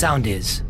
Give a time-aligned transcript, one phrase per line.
[0.00, 0.62] Sound is.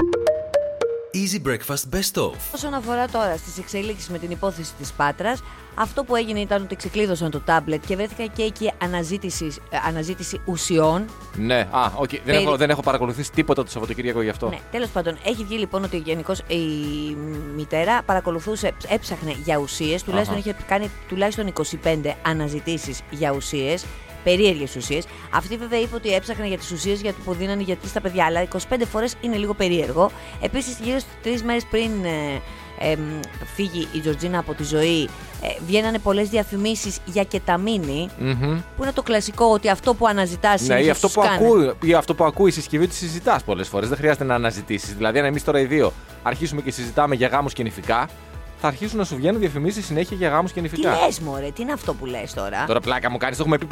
[1.15, 2.33] Easy Breakfast Best Of.
[2.55, 5.43] Όσον αφορά τώρα στις εξελίξεις με την υπόθεση της Πάτρας,
[5.75, 10.41] αυτό που έγινε ήταν ότι ξεκλείδωσαν το τάμπλετ και βρέθηκε και εκεί αναζήτησης, ε, αναζήτηση
[10.45, 11.05] ουσιών.
[11.37, 12.09] Ναι, α, οκ.
[12.11, 14.49] Δεν, Περι- έχω, δεν έχω παρακολουθήσει τίποτα το Σαββατοκύριακο γι' αυτό.
[14.49, 16.57] Ναι, τέλος πάντων, έχει βγει λοιπόν ότι γενικώ η
[17.57, 20.49] μητέρα παρακολουθούσε, έψαχνε για ουσίες, τουλάχιστον Αχα.
[20.49, 23.85] είχε κάνει τουλάχιστον 25 αναζητήσεις για ουσίες.
[24.25, 25.05] Περίεργες ουσίες.
[25.31, 28.59] Αυτή βέβαια είπε ότι έψαχνε για τις ουσίες που δίνανε γιατί στα παιδιά, αλλά 25
[28.91, 30.11] φορές είναι λίγο περίεργο.
[30.41, 32.41] Επίσης, γύρω στις τρεις μέρες πριν ε,
[32.79, 33.01] εμ,
[33.55, 35.03] φύγει η Τζορτζίνα από τη ζωή,
[35.43, 38.09] ε, βγαίνανε πολλές διαφημίσεις για κεταμίνη.
[38.19, 38.61] Μμμ.
[38.77, 42.15] Που είναι το κλασικό ότι αυτό που αναζητάς Ναι, ή αυτό, που ακούει, ή αυτό
[42.15, 43.89] που ακούει η συσκευή τη συζητάς πολλές φορές.
[43.89, 44.95] Δεν χρειάζεται να αναζητήσεις.
[44.95, 48.09] Δηλαδή, αν εμείς τώρα οι δύο αρχίσουμε και συζητάμε για γάμους και νηφικά,
[48.67, 50.99] θα αρχίσουν να σου βγαίνουν διαφημίσεις συνέχεια για γάμους και Τι νηφικά.
[51.07, 53.67] λες, Μωρέ, τι είναι αυτό που λες τώρα; Τώρα πλάκα μου κάνεις, το έχουμε πει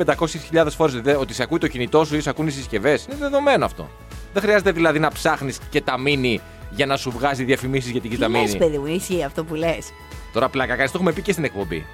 [0.53, 3.05] 500.000 φορές ότι σε ακούει το κινητό σου ή σε ακούνε οι συσκευές.
[3.05, 3.91] Είναι δεδομένο αυτό.
[4.33, 8.11] Δεν χρειάζεται δηλαδή να ψάχνεις και τα μήνυ για να σου βγάζει διαφημίσεις για την
[8.11, 8.57] Τι λες, κεταμίνη.
[8.59, 9.91] παιδί μου, ισχύει αυτό που λες;
[10.33, 11.87] Τώρα πλάκα κάνεις, το έχουμε πει και στην εκπομπή.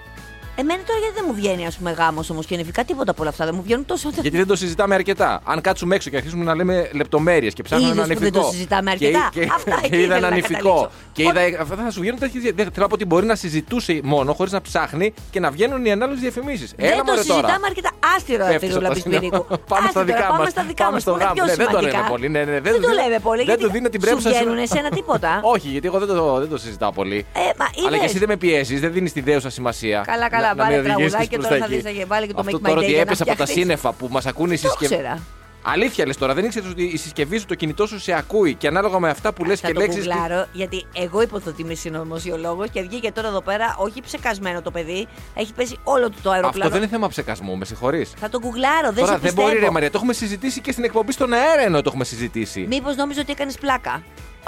[0.60, 3.30] Εμένα τώρα γιατί δεν μου βγαίνει, ας πούμε, γάμος όμως και νηφικά τίποτα από όλα
[3.30, 3.44] αυτά.
[3.44, 4.10] Δεν μου βγαίνουν τόσο.
[4.20, 5.40] Γιατί δεν το συζητάμε αρκετά.
[5.44, 8.44] Αν κάτσουμε έξω και αρχίσουμε να λέμε λεπτομέρειες και ψάχνουμε Είδες ένα που δεν νηφικό.
[8.46, 9.28] το συζητάμε και- αρκετά.
[9.32, 10.58] Και, Αυτά εκεί και είδα ήθελα ένα να νηφικό.
[10.58, 10.90] καταλήξω.
[11.12, 11.62] Και είδα.
[11.62, 12.42] Αυτά θα σου βγαίνουν τέτοιες.
[12.42, 15.84] Δεν θέλω να πω ότι μπορεί να συζητούσε μόνο χωρίς να ψάχνει και να βγαίνουν
[15.84, 16.72] οι ανάλογες διαφημίσεις.
[16.76, 17.40] Δεν Έλα το μωρέ τώρα.
[17.40, 17.90] συζητάμε αρκετά.
[18.16, 19.22] Άστηρο Πέφτεις αυτή από του τα λαμπισπυρίκου.
[19.36, 19.58] σύννεφα.
[19.74, 20.50] Πάμε στα δικά Πάμε μας.
[20.50, 21.02] στα δικά Πάμε μας.
[21.02, 21.44] στο γάμο.
[21.44, 22.28] Ναι, δεν το λέμε πολύ.
[22.28, 23.36] Ναι, ναι, δεν Δεν το το δίνω- λέμε πολύ.
[23.38, 25.40] δεν γιατί του δίνω την πρέμψα Σου σε- βγαίνουν εσένα τίποτα.
[25.42, 27.26] Όχι, γιατί εγώ δεν το, δεν το συζητάω πολύ.
[27.32, 28.08] Ε, μα Αλλά και είδες.
[28.10, 30.02] εσύ δεν με πιέζεις, δεν δίνεις τη δέουσα σημασία.
[30.06, 31.82] Καλά, καλά, να- να με βάλε οδηγήσεις τραγουδάκι και προς τώρα τα θα εκεί.
[31.88, 33.30] δεις, θα βάλε και το Αυτό Make My τώρα Day ότι για να έπεσε από
[33.30, 33.56] τα φτιαχτείς.
[33.58, 34.94] σύννεφα που μας ακούνε οι Το συσκευέ.
[34.94, 35.18] ξέρα.
[35.62, 38.66] Αλήθεια λες τώρα, δεν ήξερες ότι η συσκευή σου, το κινητό σου σε ακούει και
[38.66, 40.06] ανάλογα με αυτά που λες Θα και το λέξεις.
[40.06, 44.70] κουγκλάρω, γιατί εγώ υποθέτω ότι είμαι συνωμοσιολόγος και βγήκε τώρα εδώ πέρα, όχι ψεκασμένο το
[44.70, 46.58] παιδί, έχει πέσει όλο του το αεροπλάνο.
[46.64, 48.12] Αυτό δεν είναι θέμα ψεκασμού, με συγχωρείς.
[48.18, 49.46] Θα το κουγκλάρω, δεν Τώρα σε δεν πιστεύω.
[49.48, 52.66] μπορεί, ρε Μαρία, το έχουμε συζητήσει και στην εκπομπή στον αέρα ενώ το έχουμε συζητήσει.
[52.68, 54.02] Μήπως νόμιζα ότι έκανες πλάκα.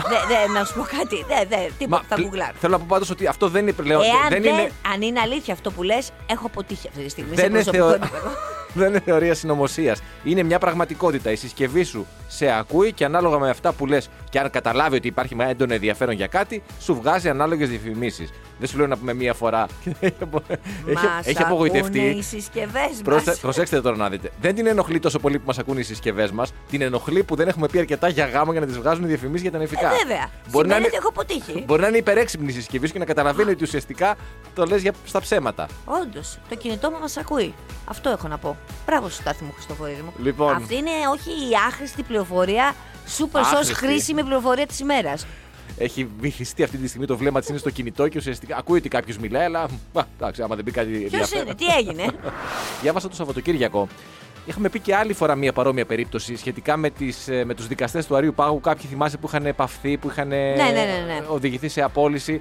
[0.09, 1.25] Δε, δε, να σου πω κάτι.
[1.29, 2.53] Δε, δε, τίποτα, θα πλ- κουγκλάρω.
[2.61, 4.03] Θέλω να πω πάντως ότι αυτό δεν είναι πλέον.
[4.03, 7.35] Εάν δεν δεν, είναι, αν είναι αλήθεια αυτό που λες, έχω αποτύχει αυτή τη στιγμή.
[7.35, 7.95] δεν σε είναι, προσωπικό θεω...
[7.95, 8.29] επίπεδο.
[8.75, 10.03] δεν είναι θεωρία συνωμοσίας.
[10.25, 11.31] Είναι μια πραγματικότητα.
[11.31, 15.09] Η συσκευή σου σε ακούει και ανάλογα με αυτά που λες και αν καταλάβει ότι
[15.09, 18.31] υπάρχει με έντονο ενδιαφέρον για κάτι, σου βγάζει ανάλογες διαφημίσεις.
[18.59, 19.67] Δεν σου λέω να πούμε μία φορά.
[20.01, 20.15] έχει,
[20.95, 21.99] Μας έχει απογοητευτεί.
[21.99, 23.39] ακούνε οι συσκευές Προστε- μας.
[23.41, 24.31] προσέξτε τώρα να δείτε.
[24.41, 26.53] Δεν την ενοχλεί τόσο πολύ που μας ακούνε οι συσκευές μας.
[26.71, 29.43] Την ενοχλεί που δεν έχουμε πει αρκετά για γάμο για να τις βγάζουν οι διαφημίσεις
[29.43, 29.87] για τα νεφικά.
[29.93, 30.29] Ε, βέβαια.
[30.51, 31.65] Μπορεί να, Σημαίνει είναι, ότι έχω αποτύχει.
[31.67, 34.17] μπορεί να είναι υπερέξυπνη η συσκευή σου και να καταλαβαίνει ότι ουσιαστικά
[34.55, 35.67] το λες στα ψέματα.
[35.85, 37.55] Όντως, το κινητό μου μας ακούει.
[37.85, 38.57] Αυτό έχω να πω.
[38.87, 40.13] Μπράβο σου, Στάθη μου, Χριστοφορίδη μου.
[40.23, 40.55] Λοιπόν.
[40.55, 42.75] Αυτή είναι όχι η άχρηστη πληροφορία,
[43.19, 43.75] super sauce Άχρηστη.
[43.75, 45.27] χρήσιμη πληροφορία της ημέρας.
[45.79, 48.89] Έχει βυθιστεί αυτή τη στιγμή το βλέμμα της είναι στο κινητό και ουσιαστικά ακούει ότι
[48.89, 49.61] κάποιος μιλάει, αλλά.
[49.93, 51.47] α, Εντάξει, άμα δεν πει κάτι Ποιος ενδιαφέρον.
[51.47, 52.05] είναι, τι έγινε;
[52.83, 53.89] Διάβασα το Σαββατοκύριακο.
[54.47, 58.07] Είχαμε πει και άλλη φορά μια παρόμοια περίπτωση σχετικά με, τις, ε, με τους δικαστές
[58.07, 58.61] του Αρίου Πάγου.
[58.61, 61.21] Κάποιοι θυμάσαι που είχαν επαφθεί, που είχαν ε, ναι, ναι, ναι.
[61.29, 62.41] οδηγηθεί σε απόλυση.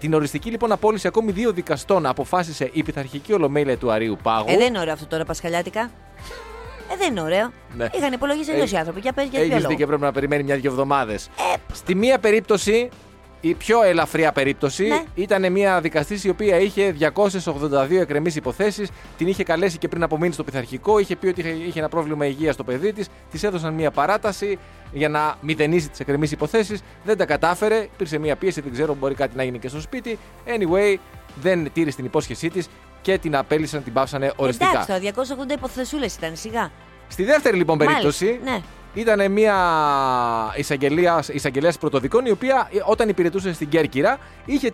[0.00, 4.44] Την οριστική λοιπόν απόλυση ακόμη δύο δικαστών αποφάσισε η πειθαρχική ολομέλεια του Αρίου Πάγου.
[4.48, 5.90] ε, δεν είναι ωραίο αυτό τώρα, Πασχαλιάτικα.
[6.92, 7.52] Ε, δεν είναι ωραίο.
[7.76, 7.86] Ναι.
[7.92, 9.00] Είχαν υπολογίσει αλλιώ Έχει- οι άνθρωποι.
[9.00, 9.68] Για πες για ποιο Έχει λόγο.
[9.68, 11.26] δει και πρέπει να περιμένει μια-δυο εβδομάδες.
[11.26, 12.88] Ε, Στη μία περίπτωση,
[13.40, 15.02] η πιο ελαφριά περίπτωση, Ναι.
[15.14, 18.88] ήταν μια δικαστής η οποία είχε 282 εκκρεμεί υποθέσεις.
[19.18, 20.98] Την είχε καλέσει και πριν από μήνες στο πειθαρχικό.
[20.98, 23.08] Είχε πει ότι είχε, είχε ένα πρόβλημα υγείας στο παιδί της.
[23.30, 24.58] Της έδωσαν μια παράταση
[24.92, 26.80] για να μηδενίσει τις εκκρεμεί υποθέσεις.
[27.04, 27.76] Δεν τα κατάφερε.
[27.94, 30.18] Υπήρξε μια πίεση, δεν ξέρω, μπορεί κάτι να γίνει και στο σπίτι.
[30.46, 30.96] Anyway,
[31.40, 32.68] δεν τήρησε την υπόσχεσή της
[33.02, 34.70] και την απέλησαν, την πάυσανε οριστικά.
[34.70, 36.70] εντάξει, τώρα 280 υποθεσούλε ήταν σιγά.
[37.08, 38.62] Στη δεύτερη λοιπόν Μάλιστα, περίπτωση, ναι.
[39.00, 39.56] Ήταν μια
[40.56, 44.72] εισαγγελία εισαγγελέας πρωτοδικών η οποία ε, όταν υπηρετούσε στην Κέρκυρα είχε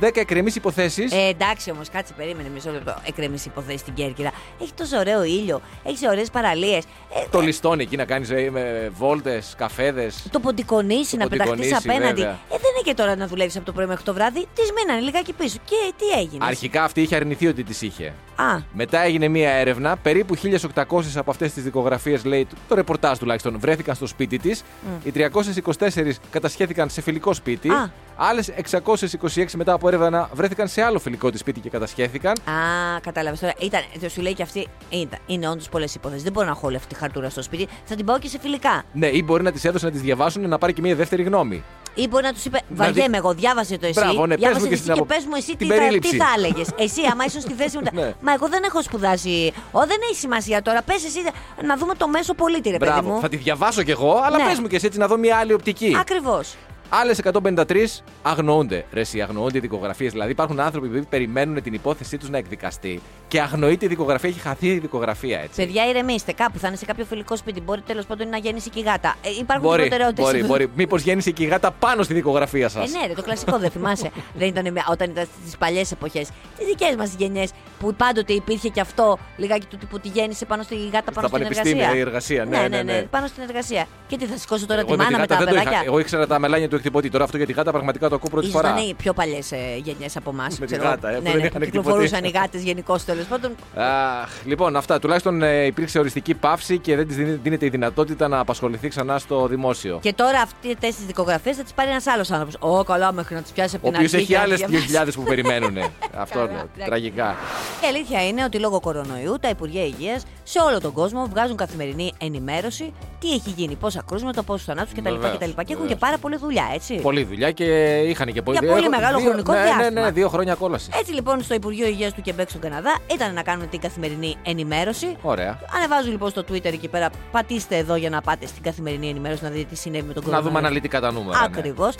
[0.00, 1.12] 3.010 εκκρεμείς υποθέσεις.
[1.12, 2.96] Ε, εντάξει όμως, κάτσε, περίμενε μισό λεπτό.
[3.06, 4.32] Εκκρεμείς υποθέσεις στην Κέρκυρα.
[4.62, 6.84] Έχει τόσο ωραίο ήλιο, έχει ωραίες παραλίες.
[6.84, 10.26] Ε, το λιστώνει εκεί να κάνεις ε, με βόλτες, καφέδες.
[10.30, 12.20] το ποντικονίσι να πεταχτείς ποντικονίσι, απέναντι.
[12.20, 12.30] βέβαια.
[12.30, 14.40] Ε, δεν είναι και τώρα να δουλεύεις από το πρωί μέχρι το βράδυ.
[14.40, 15.56] Τη μείνανε λιγάκι πίσω.
[15.64, 18.12] Και τι έγινε; Αρχικά αυτή είχε αρνηθεί ότι τις είχε.
[18.42, 19.96] Α, Μετά έγινε μια έρευνα.
[19.96, 20.34] Περίπου
[20.74, 24.62] 1.800 από αυτές τις δικογραφίες, λέει το ρεπορτάζ τουλάχιστον, βρέθηκαν στο σπίτι της.
[25.04, 27.68] Οι 324 κατασχέθηκαν σε φιλικό σπίτι.
[27.70, 27.90] Α.
[28.16, 32.32] Άλλες 626 μετά από έρευνα βρέθηκαν σε άλλο φιλικό της σπίτι και κατασχέθηκαν.
[32.32, 33.52] Α, κατάλαβες τώρα.
[33.58, 34.68] Ήταν, το σου λέει και αυτή.
[34.88, 36.22] Ήταν, είναι όντως πολλές υποθέσει.
[36.22, 37.68] Δεν μπορώ να έχω όλη αυτή τη χαρτούρα στο σπίτι.
[37.84, 38.82] Θα την πάω και σε φιλικά.
[38.92, 41.62] Ναι, ή μπορεί να τι έδωσε να τι διαβάσουν να πάρει και μια δεύτερη γνώμη.
[41.94, 44.00] Ή μπορεί να τους είπε: Να Βαριέμαι δει- εγώ, διάβασε το εσύ.
[44.00, 45.66] Μπράβο, ναι, πες διάβασε μου και εσύ στην και απο- πες μου εσύ την τι
[45.66, 46.10] θα, περίληψη.
[46.10, 46.68] τι θα έλεγες.
[46.78, 47.82] Εσύ, άμα ήσουν στη θέση μου.
[48.00, 48.14] Ναι.
[48.20, 49.52] Μα εγώ δεν έχω σπουδάσει.
[49.72, 50.82] Ω, δεν έχει σημασία τώρα.
[50.82, 51.18] Πες εσύ
[51.64, 53.20] να δούμε το μέσο πολίτη, ρε παιδί Μπράβο, μου.
[53.20, 54.44] θα τη διαβάσω κι εγώ, αλλά Ναι.
[54.44, 55.96] πες μου και εσύ έτσι να δω μια άλλη οπτική.
[56.00, 56.54] Ακριβώς.
[56.94, 58.84] Άλλες 153 αγνοούνται.
[58.92, 60.12] Ρε, εσύ, αγνοούνται οι δικογραφίες.
[60.12, 64.38] Δηλαδή υπάρχουν άνθρωποι που περιμένουν την υπόθεσή τους να εκδικαστεί και αγνοείται η δικογραφία, έχει
[64.38, 65.64] χαθεί η δικογραφία έτσι.
[65.64, 66.32] Παιδιά, ηρεμήστε.
[66.32, 67.60] Κάπου θα είναι σε κάποιο φιλικό σπίτι.
[67.60, 69.14] Μπορεί τέλος πάντων να γέννησε και η γάτα.
[69.24, 70.24] Ε, υπάρχουν Μπορεί, προτεραιότητες.
[70.24, 70.66] μπορεί, μπορεί.
[70.80, 72.94] Μήπως γέννησε και η γάτα πάνω στη δικογραφία σας.
[72.94, 74.10] Ε, ναι, ρε, το κλασικό δεν θυμάσαι.
[74.38, 76.28] δεν ήταν με- όταν ήταν στις παλιές εποχές.
[76.58, 77.50] Τις δικές μας γενιές
[77.82, 81.36] που πάντοτε υπήρχε και αυτό λιγάκι του τύπου ότι γέννησε πάνω στη γάτα πάνω Στα
[81.36, 81.98] στην πανεπιστήμια, εργασία.
[81.98, 83.02] η εργασία, ναι, ναι, ναι.
[83.02, 83.86] Πάνω στην εργασία.
[84.06, 85.64] Και τι θα σηκώσω τώρα τη Εγώ, τη μάνα με γάτα τα δεν το είχα.
[85.64, 85.86] παιδάκια.
[85.88, 87.10] Εγώ ήξερα τα μελάνια του εκτυπωτή.
[87.10, 88.72] Τώρα αυτό για τη γάτα πραγματικά το ακούω πρώτη Ίσως φορά.
[88.74, 89.52] ήταν οι πιο παλιές
[89.82, 90.58] γενιές από εμάς.
[90.58, 91.66] Με τη γάτα, ε, που δεν ναι, είχαν που εκτυπωτή.
[91.70, 93.50] κυκλοφορούσαν οι γάτες γενικώς τέλος πάντων.
[93.76, 94.98] Αχ, λοιπόν, αυτά.
[94.98, 99.46] Τουλάχιστον ε, υπήρξε οριστική παύση και δεν της δίνεται η δυνατότητα να απασχοληθεί ξανά στο
[99.46, 99.98] δημόσιο.
[100.02, 102.56] Και τώρα αυτές τις δικογραφίε θα τις πάρει ένας άλλος άνθρωπος.
[102.78, 104.24] Ω, καλά, μέχρι να τις πιάσει από Ο την οποίος αρχή.
[104.24, 105.12] έχει και να άλλες τις διαβάσει.
[105.18, 105.76] 2.000 που περιμένουν.
[106.24, 106.60] Αυτό Καλά, λέω.
[106.60, 106.84] εντάξει.
[106.84, 107.36] Τραγικά.
[107.80, 112.12] Η αλήθεια είναι ότι λόγω κορονοϊού τα Υπουργεία Υγείας σε όλο τον κόσμο βγάζουν καθημερινή
[112.18, 115.02] ενημέρωση τι έχει γίνει, πόσα κρούσματα, πόσους θανάτους κτλ.
[115.12, 115.44] Βεβαίως, κτλ.
[115.44, 115.88] Και έχουν βεβαίως.
[115.88, 116.94] και πάρα πολλή δουλειά, έτσι.
[116.94, 117.64] Πολλή δουλειά και
[117.98, 120.00] είχαν και πολύ Για πολύ Έχω- μεγάλο δύο- χρονικό ναι, Ναι, διάστημα.
[120.00, 120.90] ναι, δύο χρόνια κόλαση.
[121.00, 125.16] Έτσι λοιπόν στο Υπουργείο Υγείας του Κεμπέκ στον Καναδά ήταν να κάνουν την καθημερινή ενημέρωση.
[125.22, 125.58] Ωραία.
[125.76, 127.10] Ανεβάζουν λοιπόν στο Twitter εκεί πέρα.
[127.30, 130.28] Πατήστε εδώ για να πάτε στην καθημερινή ενημέρωση να δείτε τι συνέβη με τον Να
[130.28, 130.66] δούμε κορονοϊό.
[130.66, 131.38] αναλυτικά τα νούμερα.
[131.38, 131.44] ναι.
[131.44, 131.94] Ακριβώς.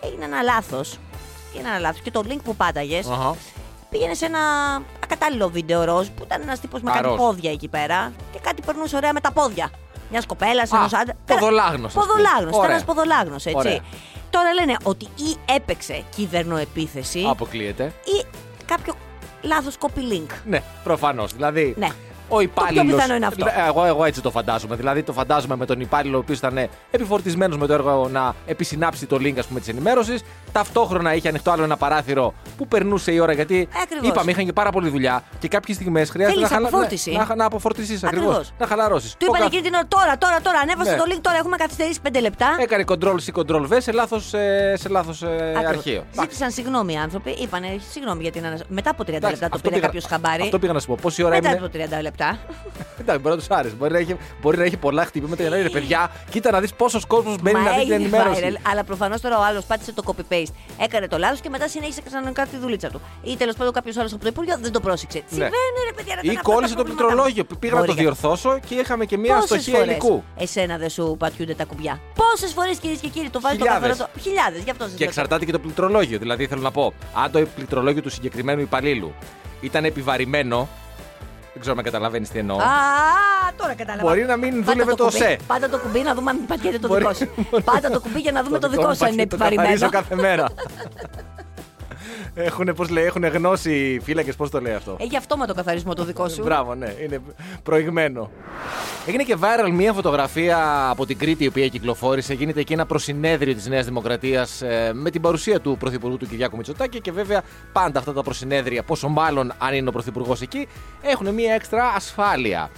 [0.00, 0.98] Έγινε ένα λάθος.
[1.54, 2.00] Έγινε ένα λάθος.
[2.00, 3.34] Και το link που πάταγες Αχα.
[3.96, 4.38] Πήγαινε σε ένα
[5.04, 7.16] ακατάλληλο βίντεο ροζ που ήταν ένας τύπος με Α, κάτι ροζ.
[7.16, 9.70] πόδια εκεί πέρα και κάτι περνούσε ωραία με τα πόδια.
[10.10, 11.14] Μιας κοπέλας, Α, ενός άντρα.
[11.26, 12.06] ποδολάγνος, ας πούμε.
[12.06, 12.48] Ποδολάγνο.
[12.48, 12.76] Ήταν Ωραία.
[12.76, 13.52] ένα ποδολάγνο, έτσι.
[13.54, 13.80] Ωραία.
[14.30, 17.92] Τώρα λένε ότι ή έπαιξε κυβερνοεπίθεση Αποκλείεται.
[18.04, 18.24] ή
[18.66, 18.94] κάποιο
[19.42, 20.26] λάθος copy link.
[20.44, 21.32] Ναι, προφανώς.
[21.32, 21.88] Δηλαδή, Ναι.
[22.28, 22.84] Ο υπάλληλο.
[22.96, 23.46] πιθανό είναι αυτό.
[23.68, 24.76] Εγώ, εγώ έτσι το φαντάζομαι.
[24.76, 29.06] Δηλαδή, το φαντάζομαι με τον υπάλληλο ο οποίος ήταν επιφορτισμένος με το έργο να επισυνάψει
[29.06, 30.22] το link της ενημέρωσης.
[30.52, 34.08] Ταυτόχρονα είχε ανοιχτό άλλο ένα παράθυρο που περνούσε η ώρα γιατί Ακριβώς.
[34.08, 36.68] είπαμε είχαν και πάρα πολλή δουλειά και κάποιες στιγμές χρειάζεται να, Θέλεις χαλα...
[36.68, 37.10] αποφόρτιση.
[37.10, 38.26] να, να, να αποφορτήσει ακριβώς.
[38.28, 38.52] Ακριβώς.
[38.58, 39.14] Να χαλαρώσεις.
[39.18, 40.96] Του είπαν εκείνη την ώρα τώρα, τώρα, τώρα, ανέβασε Ναι.
[40.96, 42.56] το link, τώρα έχουμε καθυστερήσει 5 λεπτά.
[42.60, 44.26] Έκανε Ctrl-C, Ctrl-V σε λάθος
[44.74, 45.64] σε λάθος, ε, Ακριβώς.
[45.68, 46.02] αρχείο.
[46.20, 47.30] Ζήτησαν συγγνώμη οι άνθρωποι.
[47.30, 48.60] Είπανε συγγνώμη για την ανασ...
[48.68, 50.42] Μετά από 30 Εντάξει, λεπτά το αυτό πήρε πήγα- κάποιος χαμπάρι.
[50.42, 50.96] Αυτό πήγα να σου πω.
[51.02, 51.62] Πόση ώρα Μετά έμεινε.
[52.18, 52.38] Από 30 λεπτά.
[53.00, 53.74] Εντάξει, μπορεί να τους άρεσε.
[53.78, 56.10] Μπορεί να έχει, μπορεί να έχει πολλά χτυπήματα για να είναι παιδιά.
[56.30, 58.40] Κοίτα να δεις πόσος κόσμος μπαίνει Μα να δει την έγινε ενημέρωση.
[58.44, 60.52] viral, αλλά προφανώς τώρα ο άλλος πάτησε το copy-paste.
[60.78, 63.00] Έκανε το λάθος και μετά συνέχισε κανονικά τη δουλίτσα του.
[63.22, 65.22] Ή τέλος πάντων κάποιος άλλος από το Υπουργείο δεν το πρόσεξε.
[65.28, 65.50] Συμβαίνει
[65.88, 66.28] ρε παιδιά, ρε, Ναι.
[66.28, 67.22] Ή ήταν αυτά κόλλησε τα το προβλήματα.
[67.24, 67.44] πληκτρολόγιο.
[67.60, 70.22] Πήγα να Μπορεί το και- διορθώσω και είχαμε και μία Πόσες αστοχία φορές υλικού.
[70.36, 73.88] Εσένα δεν σου πατιούνται τα κουμπιά; Πόσες φορές κυρίες και κύριοι το βάζει το Χιλιάδες.
[73.90, 74.10] καθαρό.
[74.20, 76.18] Χιλιάδες, γι' αυτό σας Και εξαρτάται και το πληκτρολόγιο.
[76.18, 76.92] Δηλαδή θέλω να πω,
[77.24, 79.12] αν το πληκτρολόγιο του συγκεκριμένου υπαλλήλου
[79.60, 80.68] ήταν επιβαρημένο.
[81.56, 82.56] Δεν ξέρω αν καταλαβαίνεις τι εννοώ.
[82.56, 82.62] Α,
[83.56, 84.08] τώρα κατάλαβα.
[84.08, 85.16] Μπορεί να μην Πάτα δούλευε το κουμπί.
[85.16, 85.36] ΣΕ.
[85.46, 87.28] Πάτα το κουμπί να δούμε αν πατιέται το Μπορεί- δικό σου.
[87.72, 89.86] Πάτα το κουμπί για να δούμε το δικό μου σου αν είναι παχύ, το καθαρίζω
[89.86, 89.90] επιβαρημένο.
[89.90, 90.46] κάθε μέρα.
[92.38, 96.04] Έχουν, πώς λέει, έχουν γνώση οι φύλακες, πώς το λέει αυτό; Έχει αυτόματο καθαρισμό το
[96.04, 96.42] δικό σου.
[96.42, 97.20] Μπράβο, ναι, είναι
[97.62, 98.30] προηγμένο.
[99.06, 102.34] Έγινε και viral μία φωτογραφία από την Κρήτη η οποία κυκλοφόρησε.
[102.34, 104.62] Γίνεται εκεί ένα προσυνέδριο της Νέας Δημοκρατίας
[104.92, 107.42] με την παρουσία του Πρωθυπουργού του Κυριάκου Μητσοτάκη και βέβαια
[107.72, 110.68] πάντα αυτά τα προσυνέδρια, πόσο μάλλον αν είναι ο Πρωθυπουργός εκεί,
[111.02, 112.70] έχουν μία έξτρα ασφάλεια.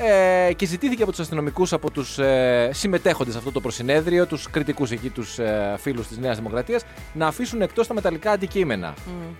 [0.00, 4.50] Ε, και ζητήθηκε από τους αστυνομικούς, από τους ε, συμμετέχοντες σε αυτό το προσυνέδριο, τους
[4.50, 8.94] κριτικούς εκεί, τους ε, φίλους της Νέας Δημοκρατίας, να αφήσουν εκτός τα μεταλλικά αντικείμενα.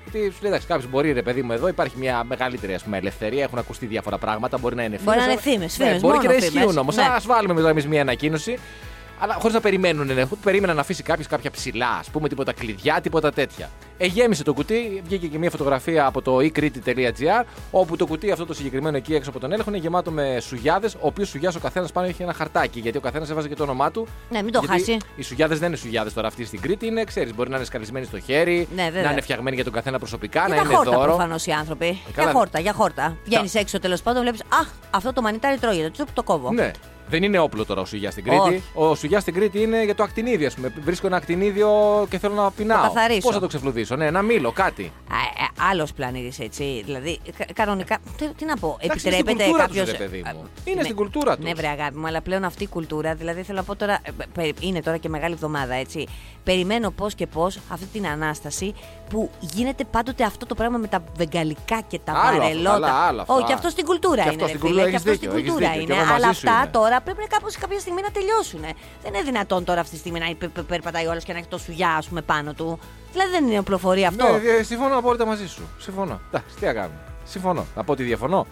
[0.05, 2.97] Γιατί σου λέει, εντάξει, κάποιος μπορεί, ρε παιδί μου, εδώ υπάρχει μια μεγαλύτερη ας πούμε,
[2.99, 5.85] ελευθερία, έχουν ακουστεί διάφορα πράγματα, μπορεί να είναι Μπορεί να φήμες, είναι αλλά- φήμες, Ναι,
[5.85, 6.55] φήμες, μπορεί μόνο και να φήμες.
[6.55, 6.97] ισχύουν όμως.
[6.97, 7.03] Ναι.
[7.03, 8.59] Α βάλουμε τώρα εμείς μια ανακοίνωση.
[9.19, 10.27] Αλλά χωρίς να περιμένουν, ναι.
[10.43, 13.71] Περίμεναν να αφήσει κάποιος κάποια ψηλά, ας πούμε, τίποτα κλειδιά, τίποτα τέτοια.
[13.99, 18.55] Εγέμισε το κουτί, βγήκε και μια φωτογραφία από το eCriti.gr, όπου το κουτί αυτό το
[18.55, 21.93] συγκεκριμένο εκεί έξω από τον έλεγχο είναι γεμάτο με σουγιάδες, ο οποίος σουγιάς ο καθένας
[21.93, 24.07] πάνω έχει ένα χαρτάκι, γιατί ο καθένας έβαζε και το όνομά του.
[24.31, 24.97] Ναι, μην το γιατί χάσει.
[25.17, 28.05] Οι σουγιάδες δεν είναι σουγιάδες τώρα αυτοί στην Κρήτη, είναι, ξέρεις, μπορεί να είναι σκαλισμένοι
[28.07, 29.03] στο χέρι, Ναι, βέβαια.
[29.03, 31.05] να είναι φτιαγμένοι για τον καθένα προσωπικά, Για να τα είναι χόρτα δώρο.
[31.05, 32.01] προφανώς οι άνθρωποι.
[32.13, 32.31] καλά.
[32.31, 33.17] Για χόρτα, για χόρτα.
[33.25, 35.91] Βγαίνεις έξω τέλος πάντων, βλέπεις Αχ, αυτό το μανιτάρι τρώγεται.
[35.91, 36.53] Τσουπ το κόβω.
[36.53, 36.71] Ναι.
[37.11, 38.39] Δεν είναι όπλο τώρα ο σουγιά στην Κρήτη.
[38.41, 38.63] Όχι.
[38.75, 40.73] Ο σουγιά στην Κρήτη είναι για το ακτινίδιο, ας πούμε.
[40.85, 41.71] Βρίσκω ένα ακτινίδιο
[42.11, 42.83] και θέλω να πεινάω.
[42.83, 43.21] καθαρίσω.
[43.21, 44.93] Πώς θα το ξεφλουδίσω, ναι, ένα μήλο, κάτι.
[45.11, 46.83] Ε, Άλλος πλανήτης έτσι.
[46.87, 47.99] Δηλαδή, κα- κανονικά.
[48.17, 49.83] Τι, τι να πω, Εντάξει, είναι στην επιτρέπεται κουλτούρα κάποιο.
[49.83, 50.49] τους, ρε παιδί μου.
[50.65, 51.45] Είναι στην κουλτούρα τους.
[51.45, 53.93] Ναι, βρε αγάπη μου, αλλά πλέον αυτή η κουλτούρα, δηλαδή θέλω να πω τώρα.
[54.03, 56.07] ε, πε- Είναι τώρα και μεγάλη εβδομάδα, έτσι.
[56.45, 58.75] Περιμένω πώς και πώς αυτή την ανάσταση
[59.11, 62.75] που γίνεται πάντοτε αυτό το πράγμα με τα βεγγαλικά και τα Άλλο αυτό, βαρελότα.
[62.75, 63.35] άλλα, άλλα αυτά.
[63.35, 64.31] Όχι, και αυτό στην κουλτούρα Και είναι.
[64.31, 66.03] αυτό ρε στην φίλε, κουλτούρα, και έχεις αυτό στην δίκιο, έχεις κουλτούρα δίκιο, και είναι.
[66.03, 66.71] εγώ Αλλά μαζί σου αυτά είμαι.
[66.99, 68.61] Τώρα πρέπει να κάπως κάποια στιγμή να τελειώσουν.
[69.03, 71.49] Δεν είναι δυνατόν τώρα αυτή τη στιγμή να πε- πε- περπατάει όλος και να έχει
[71.49, 72.79] το σουγιά, ας πούμε, πάνω του.
[73.13, 74.33] Δηλαδή δεν είναι οπλοφορία αυτό.
[74.33, 75.63] Ναι, ε, συμφωνώ απόλυτα μαζί σου.
[75.79, 76.21] Συμφωνώ.
[76.29, 76.99] Εντάξει, τι να κάνουμε.
[77.25, 77.67] Συμφωνώ.
[77.77, 78.47] Να πω ότι διαφωνώ.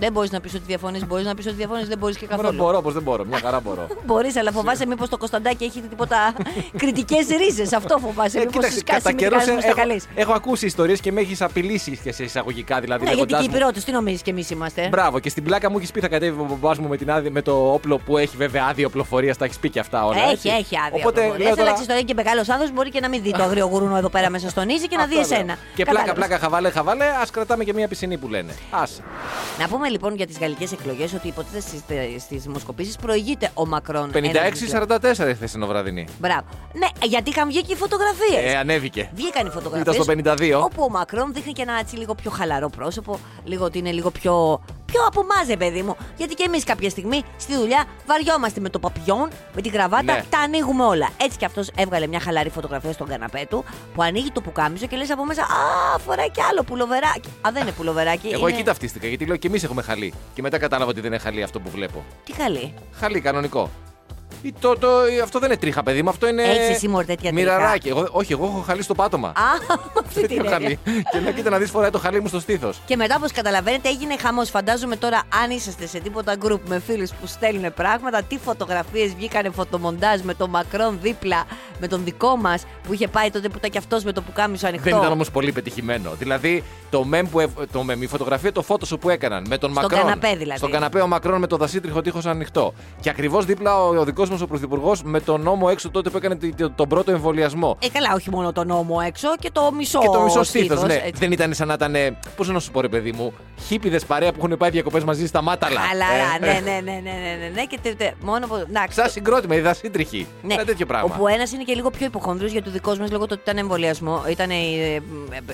[0.00, 2.40] Δεν μπορείς να πεις ότι διαφωνείς, μπορείς να πεις ότι διαφωνείς, δεν μπορείς και Μπορώ,
[2.42, 2.62] καθόλου.
[2.62, 3.24] μπορώ, πώ δεν μπορώ.
[3.24, 3.86] Μια χαρά μπορώ.
[4.06, 6.34] Μπορείς, αλλά φοβάσαι μήπως το Κωνσταντάκι έχει τίποτα
[6.76, 7.72] κριτικές ρίζες.
[7.72, 8.38] Αυτό φοβάσαι.
[8.38, 10.00] Ε, Μήπως κοίταξε, σου σκάσει κατά με καιρός, την ε, στα έχω, καλή.
[10.14, 12.80] έχω ακούσει ιστορίες και με έχεις απειλήσει και σε εισαγωγικά.
[12.80, 15.28] Δηλαδή, Ναι, γιατί λέγοντάς και οι μου- πυρότε, τι νομίζεις κι εμείς είμαστε; Μπράβο, και
[15.28, 17.72] στην πλάκα μου έχεις πει θα κατέβει ο μπαμπάς μου με, την άδεια, με το
[17.72, 19.36] όπλο που έχει βέβαια άδεια οπλοφορίας.
[19.36, 20.16] Τα έχεις πει και αυτά όλα.
[20.22, 20.48] Έχει, έτσι.
[20.48, 20.98] έχει άδεια.
[21.04, 21.70] Οπότε Οπότε, λέω τώρα.
[21.70, 24.30] αλλά τώρα και μεγάλος άνθρωπο μπορεί και να μην δει το αγρίο γουρούνο εδώ πέρα
[24.30, 25.38] μέσα στον Ίζη και να δει Αυτό λέω.
[25.38, 25.54] εσένα.
[25.74, 26.26] Και πλάκα, Κατάλαβες.
[26.26, 28.52] πλάκα, χαβαλέ, χαβαλέ, ας κρατάμε και μία πισινή που λένε.
[28.70, 29.02] Άσε.
[29.58, 34.10] Να πούμε λοιπόν για τις γαλλικές εκλογές ότι υποτίθεται στις δημοσκοπήσεις προηγείται ο Μακρόν.
[34.14, 34.98] ένα διπλό.
[35.24, 36.06] 56-44 η χθεσινοβραδινή.
[36.18, 36.44] Μπράβο.
[36.72, 38.52] Ναι, γιατί είχαν βγει και οι φωτογραφίες.
[38.52, 39.10] Ε, ανέβηκε.
[39.14, 39.94] Βγήκαν οι φωτογραφίες.
[39.94, 40.62] Ήταν στο 52.
[40.64, 44.10] Όπου ο Μακρόν δείχνει και ένα έτσι λίγο πιο χαλαρό πρόσωπο, λίγο ότι είναι λίγο
[44.10, 44.60] πιο.
[44.90, 45.96] Πιο από εμάς, ρε παιδί μου.
[46.16, 50.24] Γιατί και εμείς κάποια στιγμή στη δουλειά βαριόμαστε με το παπιόν, με την κραβάτα, Ναι.
[50.30, 51.08] τα ανοίγουμε όλα.
[51.16, 54.96] Έτσι κι αυτός έβγαλε μια χαλαρή φωτογραφία στον καναπέ του που ανοίγει το πουκάμισο και
[54.96, 57.28] λες από μέσα Α, φοράει κι άλλο πουλοβεράκι.
[57.40, 58.28] Α, δεν είναι πουλοβεράκι.
[58.28, 58.56] Εγώ είναι...
[58.56, 60.12] εκεί ταυτίστηκα γιατί λέω και εμείς έχουμε χαλί.
[60.34, 62.04] Και μετά κατάλαβα ότι δεν είναι χαλί αυτό που βλέπω.
[62.24, 62.74] Τι καλή.
[62.92, 63.70] Χαλί, κανονικό.
[64.42, 64.88] Ή Το, το,
[65.22, 66.42] αυτό δεν είναι τρίχα, παιδί μου, αυτό είναι.
[66.42, 67.52] Έχεις εσύ, μωρέ, τέτοια τρίχα.
[67.52, 67.88] Μοιραράκι.
[67.88, 69.28] Εγώ, όχι, εγώ έχω χαλί στο πάτωμα.
[69.28, 69.32] Α,
[70.00, 70.50] αυτή την Τέτοιο έννοια.
[70.50, 70.78] χαλί.
[71.12, 72.80] και λέω, κοίτα να δεις φοράει το χαλί μου στο στήθος.
[72.86, 74.50] Και μετά, όπως καταλαβαίνετε, έγινε χαμός.
[74.50, 79.50] Φαντάζομαι τώρα, αν είσαστε σε τίποτα group με φίλους που στέλνουν πράγματα, τι φωτογραφίες βγήκανε
[79.50, 81.44] φωτομοντάζ με τον Μακρόν δίπλα,
[81.80, 84.66] με τον δικό μας που είχε πάει τότε που ήταν και αυτός με το πουκάμισο
[84.66, 84.90] ανοιχτό.
[84.90, 86.10] Δεν ήταν όμως πολύ πετυχημένο.
[86.18, 89.70] Δηλαδή, το μεμ που, ευ- το meme, η φωτογραφία, το Photoshop που έκαναν με τον
[89.70, 90.00] Στον Μακρόν.
[90.00, 90.58] καναπέ δηλαδή.
[90.58, 92.74] Στον καναπέ ο Μακρόν με το δασίτριχο τείχος ανοιχτό.
[93.00, 96.16] Και ακριβώς δίπλα ο, ο δικός μα ο Πρωθυπουργός με τον νόμο έξω τότε που
[96.16, 97.76] έκανε τη- τη- τον πρώτο εμβολιασμό.
[97.82, 99.98] Ε, καλά, όχι μόνο τον νόμο έξω και το μισό.
[100.00, 100.94] Και το μισό στήθος, στήθος, ναι.
[100.94, 101.12] έτσι.
[101.20, 101.94] Δεν ήταν σαν να ήταν.
[102.36, 103.32] Πώς να σου πω, ρε παιδί μου,
[103.66, 105.80] χίπιδε παρέα που έχουν πάει διακοπές μαζί στα μάταλα.
[105.80, 106.60] Χαλαρά, Ε, ναι, ε.
[106.60, 108.54] ναι, ναι, ναι, ναι, ναι, ναι, και τε, τε, μόνο που.
[108.68, 108.98] εντάξει.
[109.00, 110.26] Σαν συγκρότημα, η δασίτριχη.
[110.42, 110.54] Ναι.
[110.54, 111.14] Ένα τέτοιο πράγμα.
[111.14, 113.58] Όπου ένας είναι και λίγο πιο υποχόνδριο γιατί ο δικό μας λόγω του ότι ήταν
[113.58, 115.00] εμβολιασμό, ήταν ε, ε,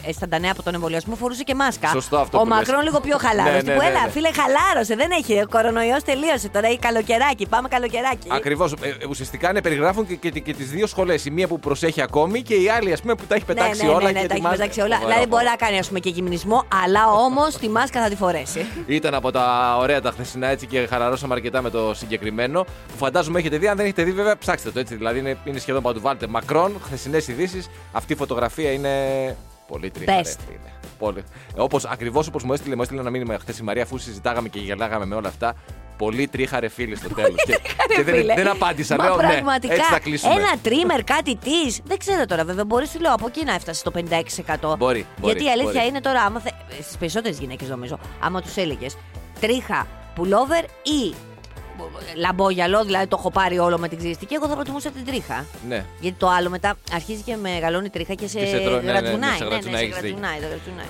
[0.09, 1.88] αισθανταν νέα από τον εμβολιασμό, φορούσε και μάσκα.
[1.88, 2.56] Σωστό αυτό Ο που λες.
[2.59, 3.52] Μακρόν λίγο πιο χαλάρος.
[3.52, 4.11] Ναι, Τύπου, ναι, ναι, έλα, ναι.
[4.11, 4.95] φίλε, χαλάρωσε.
[4.95, 5.33] Δεν έχει.
[5.40, 6.49] Ο κορονοϊός τελείωσε.
[6.49, 7.47] Τώρα έχει καλοκαιράκι.
[7.47, 8.28] Πάμε καλοκαιράκι.
[8.30, 8.65] Ακριβώς.
[9.08, 11.25] Ουσιαστικά ναι, περιγράφουν και, και, και τις δύο σχολές.
[11.25, 13.88] Η μία που προσέχει ακόμη και η άλλη, ας πούμε, που τα έχει πετάξει ναι,
[13.88, 14.56] ναι, όλα ναι, και ναι, τα έχει ετοιμάζεται.
[14.62, 14.94] πετάξει όλα.
[14.94, 15.56] Φοβερό, Δηλαδή μπορεί φοβερό.
[15.61, 18.66] να κάνει ας πούμε, και γυμνισμό, αλλά όμως τη μάσκα θα τη φορέσει.
[18.87, 22.62] Ήταν από τα ωραία τα χθεσινά έτσι και χαλαρώσαμε αρκετά με το συγκεκριμένο.
[22.64, 23.68] Που φαντάζομαι έχετε δει.
[23.68, 24.94] Αν δεν έχετε δει, βέβαια ψάξτε το έτσι.
[24.94, 26.00] Δηλαδή είναι, είναι σχεδόν παντού.
[26.00, 27.68] Βάλτε Μακρόν, χθεσινές ειδήσεις.
[27.92, 28.90] Αυτή η φωτογραφία είναι
[29.68, 30.12] πολύ τρίχα.
[30.12, 30.37] ρε, Best.
[30.46, 30.70] φίλε.
[30.99, 31.25] Πολύ.
[31.56, 34.58] Όπως ακριβώς όπως μου έστειλε, μου έστειλε ένα μήνυμα χθες η Μαρία, αφού συζητάγαμε και
[34.58, 35.54] γελάγαμε με όλα αυτά.
[35.97, 37.45] Πολύ τρίχα ρε φίλε στο τέλος.
[37.47, 37.59] και
[37.97, 38.35] και δεν, Φίλε.
[38.35, 38.97] δεν απάντησα.
[38.97, 40.35] Μα λέω, πραγματικά, ναι, έτσι θα κλείσουμε.
[40.35, 41.81] ένα τρίμερ, κάτι της.
[41.85, 42.65] Δεν ξέρω τώρα, βέβαια.
[42.65, 44.76] Μπορείς, σου λέω, από εκεί να έφτασες στο 56%.
[44.76, 45.87] Μπορεί, μπορεί, Γιατί η αλήθεια μπορεί.
[45.87, 46.49] είναι τώρα, άμα θε...
[46.83, 48.97] στις περισσότερες γυναίκες νομίζω, άμα τους έλεγες
[49.41, 51.15] τρίχα, πουλόβερ ή
[52.16, 55.45] λαμπόγιαλο, δηλαδή το έχω πάρει όλο με την ξυριστική, εγώ θα προτιμούσα την τρίχα.
[55.68, 55.85] Ναι.
[56.00, 58.92] Γιατί το άλλο μετά αρχίζει και μεγαλώνει τρίχα και σε, Και σε τρώ- ναι, ναι,
[58.92, 59.37] ναι, γρατζουνάει.
[59.37, 60.16] σε Ναι, ναι, γρατζουνάει, σε έχεις δίκιο.
[60.18, 60.87] γρατζουνάει, το γρατζουνάει.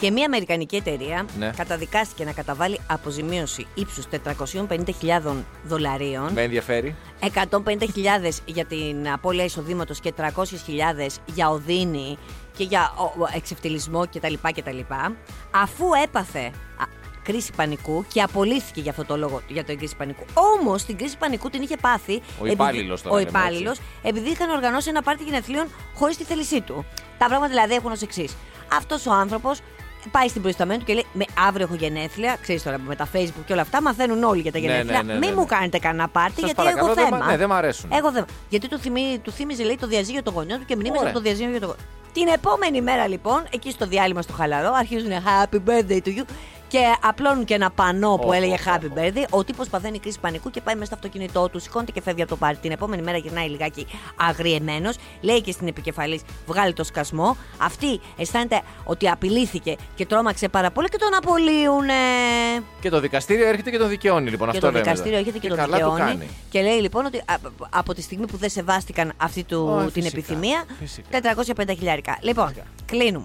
[0.00, 1.50] Και μια Αμερικανική εταιρεία Ναι.
[1.56, 6.94] καταδικάστηκε να καταβάλει αποζημίωση ύψους 450.000 δολαρίων Με ενδιαφέρει.
[7.20, 12.18] 150.000 για την απώλεια εισοδήματος και 300.000 για οδύνη
[12.56, 14.34] και για ο- ο εξευτελισμό κτλ.
[14.54, 14.78] κτλ.
[15.50, 16.40] Αφού έπαθε
[16.76, 16.84] α,
[17.22, 20.24] κρίση πανικού και απολύθηκε για αυτό το λόγο για την κρίση πανικού.
[20.34, 22.12] Όμως την κρίση πανικού την είχε πάθει.
[22.12, 26.24] Ο επειδή- υπάλληλος τώρα Ο λέμε, υπάλληλος, επειδή είχαν οργανώσει ένα πάρτι γενεθλίων χωρίς τη
[26.24, 26.84] θέλησή του.
[27.18, 28.36] Τα πράγματα δηλαδή έχουν ως εξής.
[28.76, 29.58] Αυτός ο άνθρωπος
[30.10, 32.36] πάει στην προϊσταμένη του και λέει: Με αύριο έχω γενέθλια.
[32.40, 35.02] Ξέρεις τώρα με τα Facebook και όλα αυτά, μαθαίνουν όλοι για τα Ναι, γενέθλια.
[35.02, 35.46] ναι, ναι, Μην ναι, μου ναι.
[35.46, 37.16] κάνετε κανένα πάρτι, Σας γιατί παρακαλώ, έχω δεν θέμα.
[37.24, 37.90] μ' ναι, δεν μ' αρέσουν.
[37.92, 38.26] Έχω θέμα.
[38.48, 41.10] Γιατί του, θυμί, του θύμιζε, λέει, το διαζύγιο των γονιών του και μνήμε Ωραία.
[41.10, 41.86] από το διαζύγιο των γονιών.
[42.12, 46.22] Την επόμενη μέρα, λοιπόν, εκεί στο διάλειμμα στο χαλαρό, αρχίζουν Happy birthday to you
[46.72, 48.92] και απλώνουν και ένα πανό που Οχ, έλεγε οχ, Happy οχ.
[48.96, 49.24] birthday.
[49.30, 52.30] Ο τύπο παθαίνει κρίση πανικού και πάει μέσα στο αυτοκίνητό του, σηκώνεται και φεύγει από
[52.30, 52.60] το πάρτι.
[52.60, 53.86] Την επόμενη μέρα γυρνάει λιγάκι
[54.16, 57.36] αγριεμένος, λέει και στην επικεφαλής βγάλει το σκασμό.
[57.58, 61.92] Αυτή αισθάνεται ότι απειλήθηκε και τρόμαξε πάρα πολύ και τον απολύουνε.
[62.80, 64.50] Και το δικαστήριο έρχεται και τον δικαιώνει λοιπόν.
[64.50, 65.26] Και αυτό το λέμε δικαστήριο εδώ.
[65.28, 66.10] έρχεται και, τον καλά το δικαιώνει.
[66.10, 66.28] κάνει.
[66.50, 67.34] Και λέει λοιπόν ότι α,
[67.70, 71.20] από τη στιγμή που δεν σεβάστηκαν αυτή του, Ω, την φυσικά, επιθυμία, φυσικά.
[71.56, 72.18] 450 χιλιάρικα.
[72.20, 72.64] Λοιπόν, Φυσικά.
[72.86, 73.24] κλείνουμε.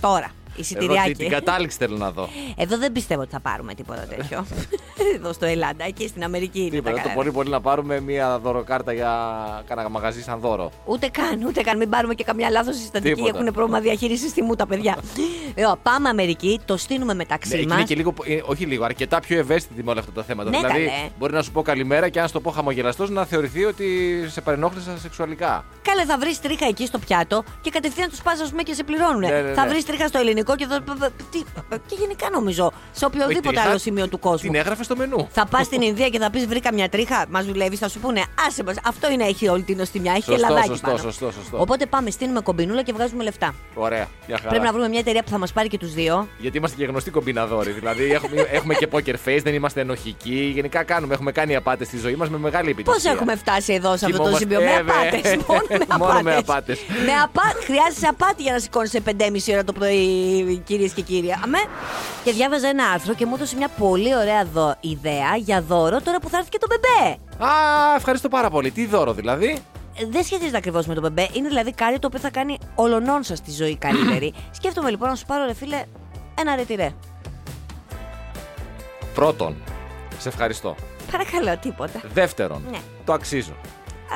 [0.00, 1.08] Τώρα, Εγώ εισιτηριάκι.
[1.08, 2.28] την, την κατάληξη θέλω να δω.
[2.56, 4.46] Εδώ δεν πιστεύω ότι θα πάρουμε τίποτα τέτοιο.
[5.16, 7.14] Εδώ στο Ελλάδα, εκεί στην Αμερική είναι τα Τίποτα, το καλά.
[7.14, 9.10] πολύ πολύ να πάρουμε μια δωροκάρτα για
[9.66, 10.70] κάνα μαγαζί σαν δώρο.
[10.84, 11.76] Ούτε καν, ούτε καν.
[11.76, 13.14] Μην πάρουμε και καμιά λάθος συστατική.
[13.14, 13.38] Τίποτα.
[13.38, 14.96] Έχουν πρόβλημα διαχείρισης τιμού τα παιδιά.
[15.56, 17.76] λοιπόν, πάμε Αμερική, το στείλουμε Ναι, μεταξύ εκεί μας.
[17.76, 20.50] είναι και λίγο, ε, όχι λίγο, αρκετά πιο ευαίσθητη με όλα αυτά τα θέματα.
[20.50, 20.90] Ναι, δηλαδή, καλέ.
[21.18, 23.86] μπορεί να σου πω καλημέρα και αν σου το πω χαμογελαστός να θεωρηθεί ότι
[24.28, 25.64] σε παρενόχλησα σεξουαλικά.
[25.82, 28.84] Κάλε, θα βρεις τρίχα εκεί στο πιάτο και κατευθείαν τους πας, ας πούμε, και σε
[28.84, 29.20] πληρώνουν.
[29.20, 29.68] Ναι, ναι, Θα ναι.
[29.70, 30.66] βρεις τρίχα στο ελληνικό λιμενικό και,
[30.98, 31.42] θα- τι-
[31.86, 34.50] και γενικά νομίζω σε οποιοδήποτε τρίχα άλλο σημείο του κόσμου.
[34.50, 35.28] Την έγραφες στο μενού.
[35.30, 38.22] Θα πας στην Ινδία και θα πεις βρήκα μια τρίχα, μας δουλεύεις, θα σου πούνε
[38.46, 40.98] άσε μας, αυτό είναι, έχει όλη την νοστιμιά, έχει Σωστό, ελαδάκι σωστό, πάνω.
[40.98, 41.60] σωστό, σωστό.
[41.60, 43.54] Οπότε πάμε, στείλουμε κομπινούλα και βγάζουμε λεφτά.
[43.74, 44.06] Ωραία.
[44.26, 44.48] Μια χαρά.
[44.48, 46.28] Πρέπει να βρούμε μια εταιρεία που θα μας πάρει και τους δύο.
[46.38, 47.70] Γιατί είμαστε και γνωστοί κομπιναδόροι.
[47.72, 50.50] δηλαδή έχουμε, έχουμε και poker face, δεν είμαστε ενοχικοί.
[50.54, 53.10] Γενικά κάνουμε, έχουμε κάνει απάτες στη ζωή μας με μεγάλη Πώς επιτυχία.
[53.12, 55.38] έχουμε φτάσει εδώ σε αυτό το Κοιμόμαστε- σημείο, με Ε, βε- απάτε.
[55.48, 55.96] Μόνο με απάτε.
[56.04, 56.78] Μόνο με απάτες.
[57.06, 57.42] Με απά...
[57.64, 59.98] Χρειάζεσαι απάτη για να σηκώνει σε 5,5 ώρα το πρωί,
[60.64, 61.32] κυρίες και κύριοι.
[61.44, 61.58] Αμέ.
[62.24, 64.74] Και διάβαζα ένα άρθρο και μου έδωσε μια πολύ ωραία δο...
[64.80, 67.16] ιδέα για δώρο τώρα που θα έρθει και το μπεμπέ.
[67.52, 68.70] Α, ευχαριστώ πάρα πολύ.
[68.70, 69.58] Τι δώρο δηλαδή;
[70.00, 71.28] Ε, Δεν σχετίζεται ακριβώς με το μπεμπέ.
[71.32, 74.34] Είναι δηλαδή κάτι το οποίο θα κάνει ολονών σας τη ζωή καλύτερη.
[74.58, 75.82] Σκέφτομαι λοιπόν να σου πάρω, ρε φίλε,
[76.38, 76.90] ένα ρετυρέ.
[79.14, 79.56] Πρώτον,
[80.18, 80.74] σε ευχαριστώ.
[81.10, 82.00] Παρακαλώ, τίποτα.
[82.12, 82.78] Δεύτερον, Ναι.
[83.04, 83.52] το αξίζω.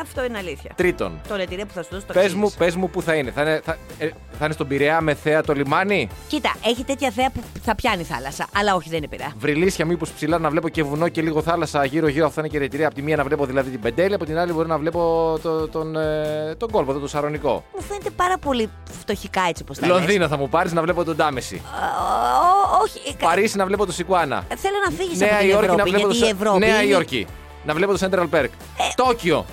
[0.00, 0.70] Αυτό είναι αλήθεια.
[0.74, 2.40] Τρίτον, Το ρετυρέ που θα σου δώσω το πες αξίζεις.
[2.42, 3.30] μου, πες μου που θα είναι.
[3.30, 4.08] Θα είναι, θα, ε,
[4.38, 8.02] θα είναι στον Πειραιά με θέα το λιμάνι; Κοίτα, έχει τέτοια θέα που θα πιάνει
[8.04, 9.32] θάλασσα, αλλά όχι δεν είναι πειρά.
[9.38, 12.26] Βρυλίσια μήπως ψηλά να βλέπω και βουνό και λίγο θάλασσα γύρω-γύρω.
[12.26, 12.86] Αυτό είναι και ρετηρία.
[12.86, 15.68] Από τη μία να βλέπω δηλαδή την Πεντέλη, από την άλλη μπορεί να βλέπω το,
[15.68, 17.64] τον, ε, τον κόλπο, εδώ, το σαρονικό.
[17.74, 18.70] Μου φαίνεται πάρα πολύ
[19.00, 19.96] φτωχικά έτσι όπως τα λες.
[19.96, 21.54] Λονδίνο θα μου πάρεις να βλέπω τον Τάμεση.
[21.64, 22.98] Ε, ο- όχι.
[23.08, 24.44] ε, κα- Παρίσι να βλέπω το Σικουάνα.
[24.48, 25.90] ε, Θέλω να φύγεις Νέα από την Υόρκη να Ευρώπη.
[25.90, 26.58] βλέπω Γιατί το η Σα- Ευρώπη.
[26.58, 27.26] Νέα είναι- Υόρκη
[27.66, 28.48] να βλέπω το Central Park.
[28.94, 29.44] Τόκιο.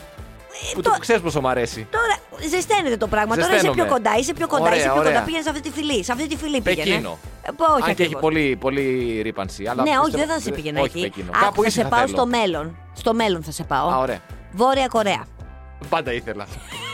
[0.73, 1.87] Που το- το ξέρεις πόσο μου αρέσει.
[1.91, 3.35] Τώρα ζεσταίνεται το πράγμα.
[3.35, 3.83] Τώρα είσαι Ζεσταίνομαι.
[3.83, 5.11] πιο κοντά, είσαι πιο κοντά, Ωραία, είσαι πιο ωραία.
[5.11, 5.23] κοντά.
[5.25, 6.03] Πήγαινε σε αυτή τη φυλή.
[6.03, 6.89] Σε αυτή τη φυλή πήγαινε.
[6.89, 7.17] Πεκίνο.
[7.43, 8.21] Ε, πω, όχι Αν και έχει ακριβώς.
[8.21, 9.65] πολύ, πολύ ρήπανση.
[9.67, 11.01] Αλλά Ναι, όχι, πιστεύω- δεν θα σε πήγαινα όχι εκεί.
[11.09, 11.31] Πεκίνο.
[11.33, 12.17] Άκου, Κάπου θα ήσυχα σε πάω θέλω.
[12.17, 12.77] στο μέλλον.
[12.93, 13.87] Στο μέλλον θα σε πάω.
[13.89, 14.19] Α, ωραία.
[14.51, 15.23] Βόρεια Κορέα.
[15.89, 16.45] Πάντα ήθελα.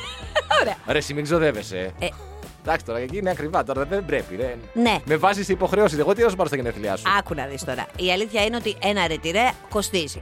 [0.61, 0.75] Ωραία.
[0.87, 1.93] Ρε, εσύ μην ξοδεύεσαι.
[1.99, 2.07] Ε,
[2.65, 3.63] Εντάξει τώρα, εκεί είναι ακριβά.
[3.63, 4.35] Τώρα δεν πρέπει.
[4.35, 4.55] Ρε.
[4.73, 4.95] ναι.
[5.05, 5.95] Με βάζεις σε υποχρέωση.
[5.99, 7.85] Εγώ τι θα σου πάρω στα γενέθλιά σου; Άκου να δεις τώρα.
[7.97, 10.21] Η αλήθεια είναι ότι ένα ρετυρέ κοστίζει.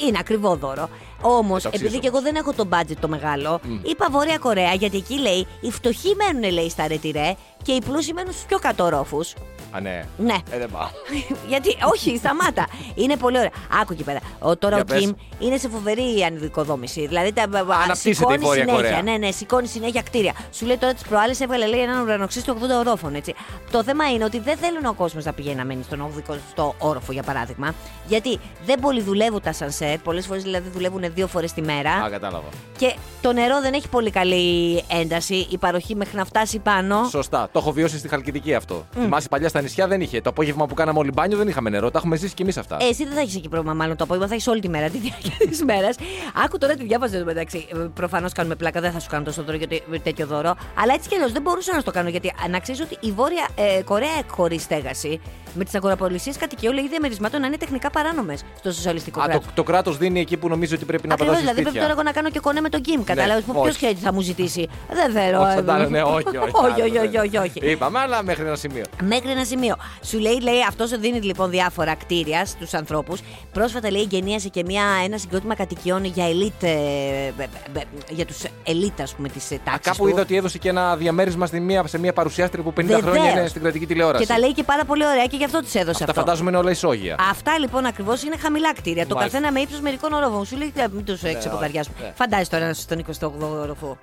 [0.00, 0.88] Ε, Είναι ακριβό δώρο.
[1.22, 1.84] Όμως, Ε, το αξίζω.
[1.86, 5.46] επειδή και εγώ δεν έχω το budget το μεγάλο, είπα Βόρεια Κορέα γιατί εκεί λέει
[5.60, 9.34] οι φτωχοί μένουν λέει στα ρετυρέ και οι πλούσιοι μένουν στους πιο κάτω ρόφους.
[9.70, 10.04] Α, ναι.
[10.16, 10.36] Ναι.
[10.50, 10.88] Ε, δεν πάω.
[11.52, 12.66] Γιατί, όχι, σταμάτα.
[12.94, 13.50] Είναι πολύ ωραία.
[13.80, 14.18] Άκου εκεί πέρα.
[14.38, 15.00] Ο, τώρα Για ο πες.
[15.00, 17.06] Κιμ είναι σε φοβερή ανειδικοδόμηση.
[17.06, 18.82] Δηλαδή τα Αναπτύσσεται σηκώνει η Βόρεια συνέχεια.
[18.82, 19.02] Κορέα.
[19.02, 20.32] Ναι, ναι, σηκώνει συνέχεια κτίρια.
[20.52, 23.14] Σου λέει τώρα τις προάλλες έβγαλε λέει, έναν ουρανοξύστιο 80 ορόφων.
[23.14, 23.34] Έτσι.
[23.70, 26.12] Το θέμα είναι ότι δεν θέλουν ο κόσμος να πηγαίνει να μένει στον
[26.56, 27.74] 80 όροφο, για παράδειγμα.
[28.06, 29.98] Γιατί δεν πολύ δουλεύουν τα σανσέρ.
[29.98, 31.92] Πολλές φορές δηλαδή δουλεύουν δύο φορές τη μέρα.
[31.92, 32.48] Α, κατάλαβα.
[32.78, 35.46] Και το νερό δεν έχει πολύ καλή ένταση.
[35.50, 37.04] Η παροχή μέχρι να φτάσει πάνω.
[37.08, 37.48] Σωστά.
[37.52, 38.86] Το έχω βιώσει στη Χαλκιδική αυτό.
[38.92, 40.20] Θυμάσαι παλιά στα νησιά δεν είχε.
[40.20, 41.90] Το απόγευμα που κάναμε όλοι μπάνιο δεν είχαμε νερό.
[41.90, 42.76] Τα έχουμε ζήσει κι εμείς αυτά.
[42.80, 44.28] Ε, εσύ δεν θα έχεις εκεί πρόβλημα, μάλλον το απόγευμα.
[44.28, 45.96] Θα έχεις όλη τη μέρα, τη διάρκεια της μέρας.
[46.44, 47.66] Άκου τώρα τη διάβαζα εδώ μεταξύ.
[47.94, 50.56] Προφανώς κάνουμε πλάκα, δεν θα σου κάνω τόσο δώρο γιατί με τέτοιο δώρο.
[50.74, 52.08] Αλλά έτσι κι αλλιώς δεν μπορούσα να σου το κάνω.
[52.08, 55.20] Γιατί να ξέρεις ότι η Βόρεια ε, Κορέα εκχωρεί στέγαση
[55.54, 59.46] με τις αγοραπολισίες κατοικιών λέει διαμερισμάτων να είναι τεχνικά παράνομες στο σοσιαλιστικό Α, το, κράτος.
[59.54, 61.80] το κράτος δίνει εκεί που νομίζει ότι πρέπει να Ακριβώς, πατάσει δηλαδή πρέπει σπίτια.
[61.88, 63.04] τώρα εγώ να κάνω και κονέ με τον Κιμ.
[63.04, 63.78] Κατάλαβες Ναι, ποιος όχι.
[63.78, 64.68] χέρι θα μου ζητήσει.
[64.92, 65.40] Δεν θέλω.
[65.40, 66.50] Όχι, ε, θα τα λένε, όχι, όχι.
[66.64, 67.18] όχι, όχι, άλλο, όχι, ναι.
[67.20, 67.70] όχι, όχι.
[67.70, 68.84] Είπαμε, αλλά μέχρι ένα σημείο.
[69.02, 69.76] Μέχρι ένα σημείο.
[70.02, 73.20] Σου λέει, λέει αυτός δίνει λοιπόν διάφορα κτίρια στους ανθρώπους.
[73.52, 76.62] Πρόσφατα λέει γενίασε και μια, ένα συγκρότημα κατοικιών για ελίτ.
[76.62, 77.42] ε, ε,
[77.78, 79.80] ε, για τους ελίτ, ας πούμε, της Α, τάξης.
[79.92, 83.00] κάπου είδα ότι έδωσε και ένα διαμέρισμα στη μία, σε μια παρουσιάστρια που 50 Βεβαίως.
[83.00, 84.24] χρόνια είναι στην κρατική τηλεόραση.
[84.26, 86.20] Και τα λέει και πάρα πολύ ωραία και γι' αυτό τη έδωσε Αυτά αυτό.
[86.20, 87.16] φαντάζομαι είναι όλα ισόγεια.
[87.30, 89.06] Αυτά λοιπόν ακριβώς είναι χαμηλά κτίρια.
[89.06, 89.38] Το Μάλιστα.
[89.38, 90.44] καθένα με ύψος μερικών ορόφων.
[90.44, 91.94] Σου λέει «Ε, μην τους Ναι, ξεποκαριάσουμε.
[91.98, 92.12] όχι, ναι.
[92.16, 93.98] Φαντάζεσαι τώρα να είσαι στον 28ο όροφο.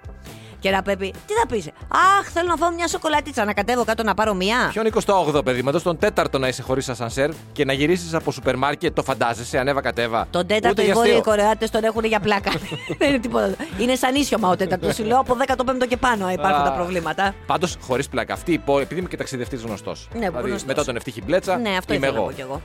[0.60, 3.46] Και να πρέπει, τι θα πεις; Αχ, θέλω να φάω μια σοκολατίτσα.
[3.46, 4.70] Να κατέβω κάτω να πάρω μία.
[4.74, 8.56] Ποιον 28ο παιδί, με στον τέταρτο να είσαι χωρίς ασανσέρ και να γυρίσεις από σούπερ
[8.56, 10.28] μάρκετ, το φαντάζεσαι, ανέβα κατέβα.
[10.30, 11.24] Τον τέταρτο Ούτε οι για Βόρειοι αστείο.
[11.32, 12.52] Κορεάτες τον έχουν για πλάκα.
[12.98, 13.56] Δεν είναι τίποτα.
[13.80, 14.96] Είναι σαν ίσιομα ο τέταρτος.
[14.96, 16.63] Σου λέω από 15ο και πάνω υπάρχουν Α.
[16.63, 17.36] τα προβλήματα.
[17.46, 20.08] Πάντως, χωρίς πλάκα, αυτή η πόλη, επειδή είμαι και ταξιδευτής γνωστός.
[20.13, 20.63] Ναι, δηλαδή, γνωστός.
[20.63, 21.58] μετά τον Ευτύχη Μπλέτσα.
[21.58, 22.26] Ναι, αυτό είμαι ήθελα εγώ.
[22.26, 22.62] να πω κι εγώ.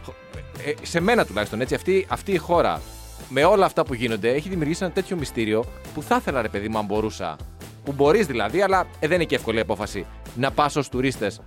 [0.64, 2.80] Ε, σε μένα τουλάχιστον έτσι, αυτή, αυτή η χώρα
[3.28, 6.68] με όλα αυτά που γίνονται έχει δημιουργήσει ένα τέτοιο μυστήριο που θα ήθελα, ρε παιδί
[6.68, 7.36] μου, αν μπορούσα.
[7.84, 10.06] Που μπορείς δηλαδή, αλλά ε, δεν είναι και εύκολη η απόφαση.
[10.36, 11.40] Να πας ως τουρίστες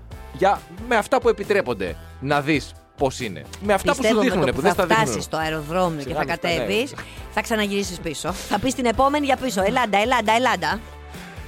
[0.87, 3.41] με αυτά που επιτρέπονται να δεις πώς είναι.
[3.61, 5.05] Με αυτά Πιστεύω που σου με δείχνουν, το που που δεν θα στα δείχνουν.
[5.05, 6.55] φτάσεις στο αεροδρόμιο και Σιγά θα με αυτά, ναι.
[6.55, 6.93] κατέβεις,
[7.33, 8.31] θα ξαναγυρίσεις πίσω.
[8.31, 9.61] Θα πεις την επόμενη για πίσω.
[9.65, 10.79] Ελάντα, ελάντα, ελάντα.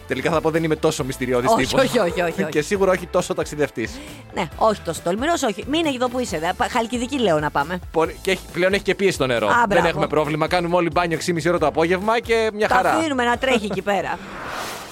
[0.07, 1.83] Τελικά θα πω δεν είμαι τόσο μυστηριώδης Όχι, τύπος.
[1.83, 2.51] όχι, όχι, όχι, όχι.
[2.51, 3.91] και σίγουρα όχι τόσο ταξιδευτής.
[4.33, 5.63] Ναι, όχι τόσο τολμηρός, όχι.
[5.69, 6.39] Μείνε εδώ που είσαι.
[6.39, 6.53] δε.
[6.57, 7.79] Πα- Χαλκιδική λέω να πάμε.
[8.21, 9.47] Και έχει, πλέον έχει και πίεση το νερό.
[9.47, 9.87] Α, δεν μπράβο.
[9.87, 10.47] έχουμε πρόβλημα.
[10.47, 12.91] Κάνουμε όλοι μπάνιο 6,5 ώρα το απόγευμα και μια Τα χαρά.
[12.93, 14.17] αφήνουμε να τρέχει εκεί πέρα.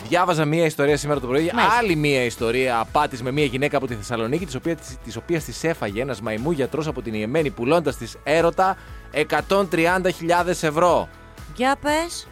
[0.08, 1.50] Διάβαζα μία ιστορία σήμερα το πρωί.
[1.54, 1.78] Μάλιστα.
[1.78, 5.64] Άλλη μία ιστορία απάτης με μία γυναίκα από τη Θεσσαλονίκη, της οποία της οποίας της
[5.64, 8.78] έφαγε ένας μαϊμού γιατρός από την Ιεμένη, πουλώντας της έρωτα
[9.12, 11.10] 130.000 ευρώ.
[11.56, 12.28] Για πες.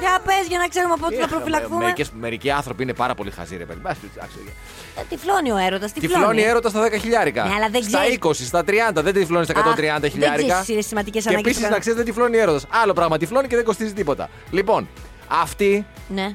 [0.00, 1.84] Για πες για να ξέρουμε πότε θα Ε, προφυλαχθούμε.
[1.84, 3.80] μερικές- μερικοί άνθρωποι είναι πάρα πολύ χαζοί, ρε παιδί.
[3.80, 4.36] Μπας, εντάξει,
[4.98, 5.92] Ε, Τυφλώνει ο έρωτας.
[5.92, 7.44] Τυφλώνει έρωτας στα 10 χιλιάρικα.
[7.44, 8.14] Ναι, αλλά δεν στα ξέρεις.
[8.14, 10.46] 20, στα 30, δεν τυφλώνεις στα 130 Δεν χιλιάρικα.
[10.46, 11.50] ξέρεις τι συναισθηματικέ Και ανάγκες.
[11.52, 12.66] επίσης να ξέρεις δεν τυφλώνει έρωτας.
[12.82, 14.28] Άλλο πράγμα, τυφλώνει και δεν κοστίζει τίποτα.
[14.50, 14.88] Λοιπόν,
[15.28, 16.34] αυτή Ναι.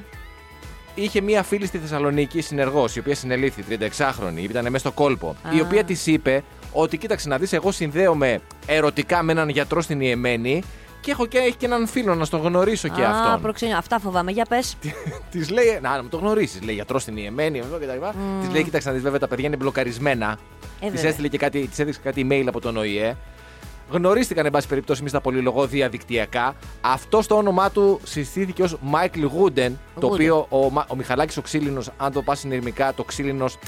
[1.02, 5.36] Είχε μία φίλη στη Θεσσαλονίκη, συνεργός, η οποία συνελήφθη, 36χρονη, ήταν μέσα στο κόλπο.
[5.54, 5.62] Η Α.
[5.64, 10.62] οποία της είπε ότι κοίταξε να δεις, εγώ συνδέομαι ερωτικά με έναν γιατρό στην Ιεμένη
[11.00, 13.40] και έχω και, έχει και έναν φίλο να στον γνωρίσω και Α, αυτόν.
[13.40, 13.76] προξενιό.
[13.76, 14.30] Αυτά φοβάμαι.
[14.30, 14.76] Για πες.
[15.30, 16.62] Τη λέει, να, να μου το γνωρίσεις.
[16.62, 18.14] Λέει γιατρός στην Ιεμένη, αυτό και τα λοιπά.
[18.40, 20.38] Της λέει, κοίταξε να δεις, βέβαια τα παιδιά είναι μπλοκαρισμένα.
[20.80, 21.08] Ε, της βέβαια.
[21.08, 23.16] έστειλε και κάτι, της έδειξε κάτι email από τον ΟΗΕ.
[23.90, 26.54] Γνωρίστηκαν, εν πάση περιπτώσει, εμείς τα πολυλογώ διαδικτυακά.
[26.80, 30.10] Αυτό το όνομά του συστήθηκε ως Μάικλ Γούντεν, το Wooden.
[30.12, 33.58] οποίο ο, Μα- ο Μιχαλάκης ο Ξύλινος, αν το πας συνειρμικά, το ξύλινος.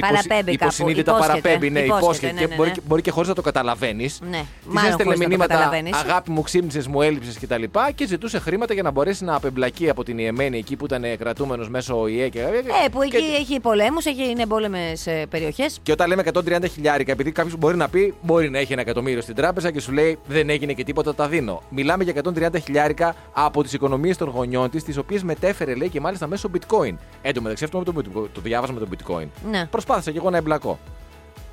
[0.00, 2.32] Παραπέμπει κάπου, υποσυνείδητα υπόσχεται, παραπέμπει, ναι, υπόσχεται, υπόσχεται.
[2.32, 2.74] ναι, και ναι, μπορεί, ναι.
[2.74, 4.18] και- μπορεί και χωρίς να το καταλαβαίνεις.
[4.20, 5.92] Ναι, Της μάλλον έστελνε χωρίς να το μηνύματα καταλαβαίνεις.
[5.96, 7.62] αγάπη μου, ξύπνησες, μου έλειψες κτλ.
[7.62, 11.04] Και, και ζητούσε χρήματα για να μπορέσει να απεμπλακεί από την Ιεμένη εκεί που ήταν
[11.18, 12.28] κρατούμενος μέσω ΟΗΕ.
[12.28, 15.78] Και, Ε, που και- εκεί έχει πολέμους, είναι εμπόλεμες περιοχές.
[15.82, 19.20] Και όταν λέμε 130 χιλιάρικα, επειδή κάποιος μπορεί να πει, μπορεί να έχει ένα εκατομμύριο
[19.20, 21.62] στην τράπεζα και σου λέει δεν έγινε και τίποτα, τα δίνω.
[21.68, 26.00] Μιλάμε για 130 χιλιάρικα από τις οικονομίες των γονιών της, τις οποίες μετέφερε, λέει, και
[26.00, 26.94] μάλιστα μέσω bitcoin.
[27.22, 29.26] Εν τω μεταξύ, αυτό με το, bitcoin- το διάβασμα με το bitcoin.
[29.50, 29.66] Ναι.
[29.84, 30.78] Προσπάθησα και εγώ να εμπλακώ.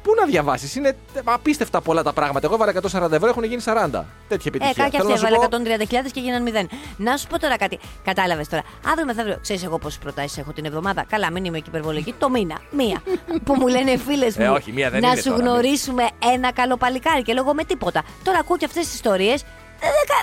[0.04, 2.46] Πού να διαβάσεις, είναι απίστευτα πολλά τα πράγματα.
[2.48, 4.06] Εγώ έβαλα 140 ευρώ, έχουν γίνει 40.
[4.28, 4.74] Τέτοια Ε, επιτυχία.
[4.84, 6.68] κάποια Θέλω αυτή να σου έβαλε πω- 130.000 και γίναν 0.
[6.98, 7.80] Να σου πω τώρα κάτι.
[8.04, 8.64] Κατάλαβες τώρα.
[8.88, 12.14] Αύριο μεθαύριο, ξέρεις εγώ πόσες προτάσεις έχω την εβδομάδα; Καλά, μην είμαι και υπερβολική.
[12.20, 12.58] Το μήνα.
[12.72, 13.02] Μία.
[13.46, 14.44] που μου λένε φίλες μου.
[14.44, 17.64] Ε, όχι, μία δεν να είναι σου τώρα, γνωρίσουμε ένα καλό παλικάρι και λόγω με
[17.64, 18.04] τίποτα.
[18.24, 19.46] Τώρα ακούω και αυτές τις ιστορίες.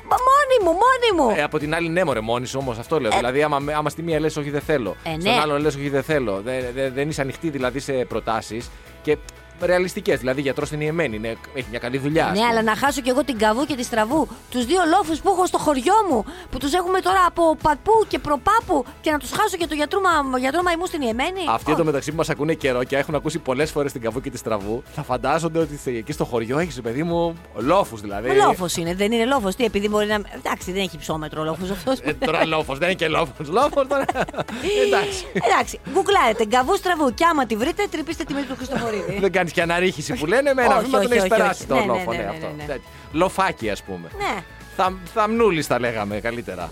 [0.08, 1.36] Μόνη μου, μόνη μου.
[1.38, 3.10] Ε, από την άλλη, ναι, μωρέ, μόνη σου όμως αυτό λέω.
[3.10, 4.96] Δηλαδή, άμα, άμα στη μία λες, όχι, δεν θέλω.
[5.02, 5.20] Ε, ναι.
[5.20, 6.40] Στον άλλον λες, όχι, δεν θέλω.
[6.44, 8.70] Δεν, δεν, δεν είσαι ανοιχτή δηλαδή σε προτάσεις.
[9.02, 9.16] Και
[9.60, 10.18] ρεαλιστικές.
[10.18, 12.24] Δηλαδή, γιατρός στην Ιεμένη είναι, έχει μια καλή δουλειά.
[12.26, 12.48] ας Ναι, πούμε.
[12.50, 14.28] αλλά να χάσω κι εγώ την καβού και τη στραβού.
[14.50, 18.18] Τους δύο λόφους που έχω στο χωριό μου, που τους έχουμε τώρα από παππού και
[18.18, 21.40] προπάπου και να τους χάσω και το γιατρό, μα, γιατρό μαϊμού στην Ιεμένη.
[21.48, 24.36] Αυτοί εντωμεταξύ που μας ακούνε καιρό και έχουν ακούσει πολλές φορές την καβού και τη
[24.36, 28.30] στραβού, θα φαντάζονται ότι εκεί στο χωριό έχεις, παιδί μου, λόφους δηλαδή.
[28.34, 29.54] Λόφος είναι, δεν είναι λόφος.
[29.54, 30.14] Τι, επειδή μπορεί να.
[30.14, 31.98] Εντάξει, δεν έχει ψώμετρο λόφος αυτός.
[32.00, 33.48] Ε, τώρα λόφος, δεν είναι και λόφος.
[33.48, 34.04] Λόφος τώρα.
[34.86, 35.26] Εντάξει.
[35.32, 39.18] Εντάξει, γκουγκλάρετε γκαβού στραβού και άμα τη βρείτε, τρυπήστε τη μύτη του Χριστοφορίδη.
[39.48, 41.60] Δεν κάνει και αναρρίχηση που λένε με ένα Όχι, βήμα τον όχι, έχεις όχι, περάσει
[41.60, 41.68] όχι.
[41.68, 42.10] το Ναι, ναι, λόφο.
[42.10, 42.46] ναι, ναι, ναι, αυτό.
[42.56, 42.64] ναι.
[42.64, 42.82] Τέτοιο.
[43.12, 44.08] Λοφάκι, ας πούμε.
[44.18, 44.42] ναι.
[44.76, 46.70] Θα, θαμνούλης τα λέγαμε καλύτερα.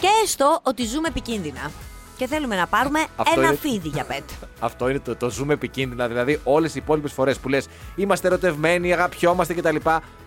[0.00, 1.70] Και έστω ότι ζούμε επικίνδυνα.
[2.16, 4.22] Και θέλουμε να πάρουμε Αυτό ένα είναι- φίδι για πέτ.
[4.60, 6.08] Αυτό είναι το, το ζούμε επικίνδυνα.
[6.08, 9.76] Δηλαδή, όλες οι υπόλοιπες φορές που λες είμαστε ερωτευμένοι, αγαπιόμαστε κτλ.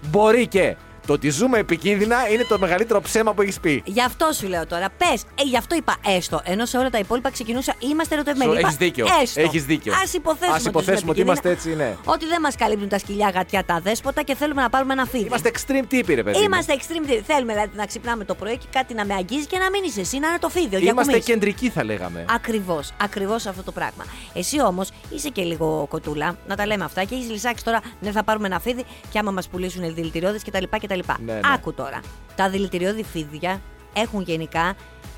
[0.01, 0.75] Μπορεί και.
[1.05, 3.81] Το ότι ζούμε επικίνδυνα είναι το μεγαλύτερο ψέμα που έχεις πει.
[3.85, 4.87] Γι' αυτό σου λέω τώρα.
[4.97, 6.41] Πες, ε, γι' αυτό είπα έστω.
[6.43, 8.51] Ενώ σε όλα τα υπόλοιπα ξεκινούσα είμαστε ερωτευμένοι.
[8.51, 9.05] Σου- Είπα, έχεις δίκιο.
[9.21, 9.41] Έστω.
[9.41, 9.93] Έχεις δίκιο.
[10.03, 12.11] Ας υποθέσουμε, Ας υποθέσουμε ότι ζούμε είμαστε επικίνδυνα, έτσι, ναι.
[12.13, 15.25] Ότι δεν μας καλύπτουν τα σκυλιά γατιά τα δέσποτα και θέλουμε να πάρουμε ένα φίδι.
[15.25, 16.37] Είμαστε extreme τύποι, ρε παιδί.
[16.37, 16.43] μου.
[16.43, 17.21] Είμαστε extreme.
[17.25, 19.99] Θέλουμε δηλαδή, να ξυπνάμε το πρωί και κάτι να με αγγίζει και να μην είσαι
[19.99, 20.75] εσύ, να είναι το φίδι.
[20.75, 21.23] ο Είμαστε Γιακουμής.
[21.25, 22.25] κεντρικοί, θα λέγαμε.
[22.29, 24.05] Ακριβώς, ακριβώς αυτό το πράγμα.
[24.33, 28.11] Εσύ όμως είσαι και λίγο κοτούλα, να τα λέμε αυτά και έχεις λησάξει τώρα, ναι,
[28.11, 30.63] θα πάρουμε ένα φίδι και άμα μας πουλήσουν δηλητηριώδε κτλ.
[31.01, 31.11] Κτλ.
[31.25, 31.39] Ναι, ναι.
[31.53, 31.99] Άκου τώρα.
[32.35, 33.61] Τα δηλητηριώδη φίδια
[33.93, 34.73] έχουν γενικά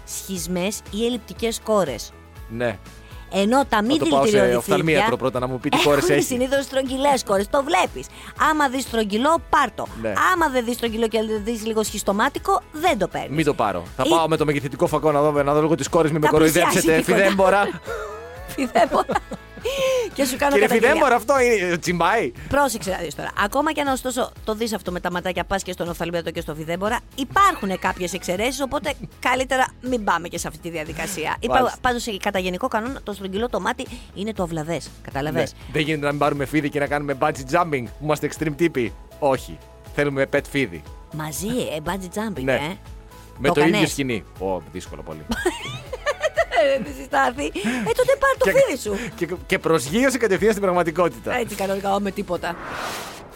[0.06, 2.12] σχισμές ή ελλειπτικές κόρες.
[2.50, 2.78] Ναι.
[3.32, 5.18] Ενώ τα μη Θα το πάω σε δηλητηριώδη οφθαλμίατρο φίδια.
[5.18, 6.26] πρώτα να μου πει τι κόρες Έχουν έχει.
[6.26, 7.50] συνήθως στρογγυλές κόρες.
[7.50, 8.08] Το βλέπεις.
[8.50, 9.88] Άμα δεις στρογγυλό, πάρτο.
[10.02, 10.14] Ναι.
[10.34, 13.30] Άμα δεν δεις στρογγυλό και δεις λίγο σχιστομάτικο, δεν το παίρνεις.
[13.36, 13.84] Μην το πάρω.
[13.96, 16.20] Θα Ή- πάω με το μεγεθυντικό φακό να δω, να δω λίγο τις κόρες, μην
[16.20, 16.72] με Θα κοροϊδέψετε.
[16.80, 17.22] πλησιάσει και κοντά.
[17.24, 17.82] Φιδέμπορα.
[18.56, 19.20] Φιδέμπορα.
[20.16, 20.90] Και σου κάνω Κύριε καταγγελία.
[20.94, 21.78] Φιδέμπορα, αυτό είναι.
[21.78, 22.32] Τσιμπάει.
[22.50, 23.32] Πρόσεξε να δεις τώρα.
[23.44, 26.42] Ακόμα και αν ωστόσο το δεις αυτό με τα ματάκια, πας και στον οφθαλμίατο και
[26.42, 28.62] στο φιδέμπορα, υπάρχουν κάποιες εξαιρέσεις.
[28.62, 31.38] Οπότε καλύτερα μην πάμε και σε αυτή τη διαδικασία.
[31.50, 31.78] Μάλιστα.
[31.82, 34.82] Πάντως, κατά γενικό κανόνα, το στρογγυλό το μάτι είναι το αυλαβέ.
[35.02, 35.40] Κατάλαβε.
[35.40, 35.46] Ναι.
[35.72, 38.94] Δεν γίνεται να μην πάρουμε φίδι και να κάνουμε bungee jumping που είμαστε extreme τύποι;
[39.20, 39.58] Όχι.
[39.96, 40.84] Θέλουμε pet φίδι.
[41.14, 42.54] Μαζί, ε, bungee jumping, Ναι.
[42.54, 42.78] ε.
[43.38, 44.24] Με το, κάνες; ίδιο σκηνή.
[44.40, 45.26] Ω, δύσκολο πολύ.
[46.64, 47.46] Ε, δεν συστάθη.
[47.46, 48.94] Ε, τότε πάρ το και, φίδι σου.
[48.94, 49.10] Ε.
[49.16, 51.38] και, και προσγείωση κατευθείαν στην πραγματικότητα.
[51.38, 52.56] Έτσι κανονικά, με τίποτα.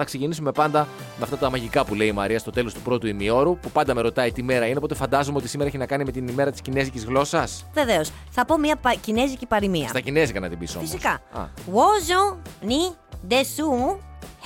[0.02, 3.08] Θα ξεκινήσουμε πάντα με αυτά τα μαγικά που λέει η Μαρία στο τέλος του πρώτου
[3.08, 4.78] ημιώρου, που πάντα με ρωτάει τι μέρα είναι.
[4.78, 7.66] Οπότε φαντάζομαι ότι σήμερα έχει να κάνει με την ημέρα της κινέζικης γλώσσας.
[7.74, 8.12] Βεβαίως.
[8.30, 9.88] Θα πω μια πα- κινέζικη παροιμία.
[9.88, 10.90] Στα κινέζικα να την πεις όμως.
[10.90, 11.12] Φυσικά.
[11.32, 12.36] Α, Wozo
[12.68, 12.94] ni
[13.30, 13.98] desu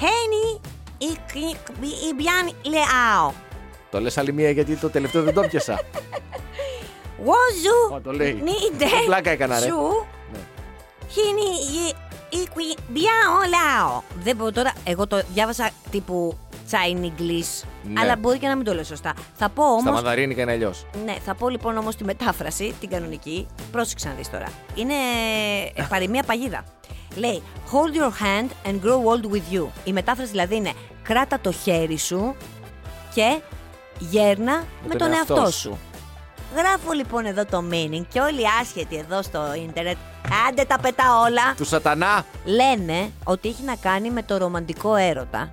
[0.01, 0.59] heni
[2.09, 3.33] ibian leao.
[3.91, 5.79] το λες άλλη μία γιατί το τελευταίο δεν το πιασα.
[7.25, 8.43] Wozu; Ω, το λέει.
[8.45, 9.65] ni Τι πλάκα έκανα, ρε.
[9.65, 10.39] desu Ναι.
[11.15, 11.93] heni
[12.29, 14.01] ibian leao.
[14.23, 16.37] Δεν μπορώ τώρα, εγώ το διάβασα τύπου
[16.71, 18.01] Chinese English, Ναι.
[18.01, 19.13] αλλά μπορεί και να μην το λέω σωστά.
[19.33, 20.85] Θα πω Στα όμως μανδαρίνικα είναι αλλιώς.
[21.05, 23.47] Ναι, θα πω λοιπόν όμως τη μετάφραση, την κανονική.
[23.71, 24.45] Πρόσεξε να δεις τώρα.
[24.75, 24.93] Είναι
[25.75, 26.63] ε, παροιμία παγίδα.
[27.15, 29.67] Λέει Hold your hand and grow old with you.
[29.83, 30.71] Η μετάφραση δηλαδή είναι
[31.03, 32.35] κράτα το χέρι σου
[33.13, 33.39] και
[33.99, 35.77] γέρνα με, τον εαυτό, σου.
[36.55, 39.97] Γράφω λοιπόν εδώ το meaning και όλοι οι άσχετοι εδώ στο ίντερνετ,
[40.49, 42.25] άντε τα πετά όλα, Του σατανά.
[42.45, 45.51] λένε ότι έχει να κάνει με το ρομαντικό έρωτα.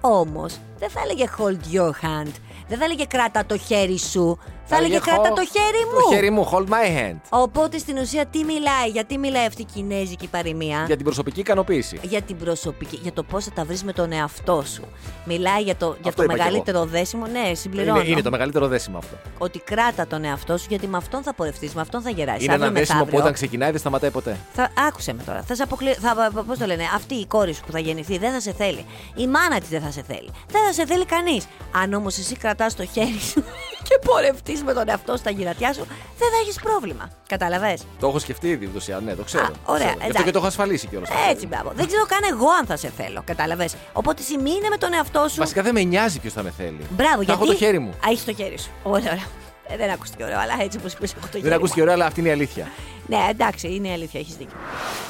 [0.00, 2.32] Όμως δεν θα έλεγε hold your hand,
[2.68, 4.38] δεν θα έλεγε κράτα το χέρι σου,
[4.72, 6.00] Θα έλεγε έλεγε, κράτα «Χω- το χέρι μου.
[6.08, 7.16] Το χέρι μου, hold my hand.
[7.28, 11.98] Οπότε στην ουσία τι μιλάει, γιατί μιλάει αυτή η κινέζικη παροιμία; Για την προσωπική ικανοποίηση.
[12.02, 14.82] για την προσωπική, για το πώς θα τα βρεις με τον εαυτό σου.
[15.24, 17.26] Μιλάει για το, για Αυτό το είπα κι μεγαλύτερο δέσιμο.
[17.26, 18.00] Ναι, συμπληρώνω.
[18.00, 19.16] Είναι, είναι το μεγαλύτερο δέσιμο αυτό.
[19.38, 22.42] Ότι κράτα τον εαυτό σου γιατί με αυτόν θα πορευτείς, με αυτόν θα γεράσεις.
[22.44, 24.36] Είναι Αύριο ένα δέσιμο που μεθαύριο όταν ξεκινάει δεν σταματάει ποτέ.
[24.52, 25.42] Θα, άκουσε με τώρα.
[25.42, 25.92] Θα σε αποκλει...
[25.92, 28.84] θα, πώς το λένε, αυτή η κόρη σου που θα γεννηθεί δεν θα σε θέλει.
[29.14, 30.30] Η μάνα της δεν θα σε θέλει.
[30.50, 31.46] Δεν θα σε θέλει κανείς.
[31.82, 33.44] Αν όμως εσύ κρατάς το χέρι σου
[33.82, 35.84] και πορευτείς με τον εαυτό σου στα γυρατιά σου,
[36.18, 37.10] δεν θα έχεις πρόβλημα.
[37.28, 39.04] Κατάλαβες; Το έχω σκεφτεί ήδη ούτως ή άλλως.
[39.04, 39.44] Ναι, το ξέρω.
[39.44, 39.90] Α, το ωραία, ξέρω.
[39.90, 40.24] Γι' αυτό εντάξει.
[40.24, 41.08] και το έχω ασφαλίσει κιόλας.
[41.30, 41.72] Έτσι, μπράβο.
[41.74, 43.22] Δεν ξέρω καν εγώ αν θα σε θέλω.
[43.26, 45.36] Κατάλαβες; Οπότε εσύ μείνε με τον εαυτό σου.
[45.36, 46.80] Βασικά δεν με νοιάζει ποιος θα με θέλει.
[46.90, 47.32] Μπράβο, Θα γιατί.
[47.42, 47.90] έχω το χέρι μου.
[47.90, 48.70] Α, έχεις το χέρι σου.
[48.82, 49.26] Ωραία, ωραία.
[49.72, 51.42] Ε, δεν ακούστηκε ωραίο, αλλά έτσι όπως είπες, έχω το χέρι.
[51.42, 51.56] Δεν μου.
[51.56, 52.66] ακούστηκε ωραία, αλλά αυτή είναι η αλήθεια.
[53.06, 54.56] Ναι, εντάξει, είναι η αλήθεια, έχεις δίκιο.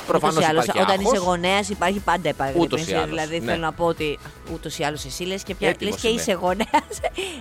[0.06, 1.12] Προφανώς Ούτως ή άλλως, υπάρχει όταν άγχος.
[1.12, 2.96] είσαι γονέας, υπάρχει πάντα Ούτως ή επαγγελματία.
[2.98, 3.52] άλλως, Δηλαδή, ναι.
[3.52, 4.18] θέλω να πω ότι
[4.52, 5.68] ούτως ή άλλως εσύ λες και, πια...
[5.68, 6.20] Έτοιμος λες και είμαι.
[6.20, 6.94] είσαι γονέας.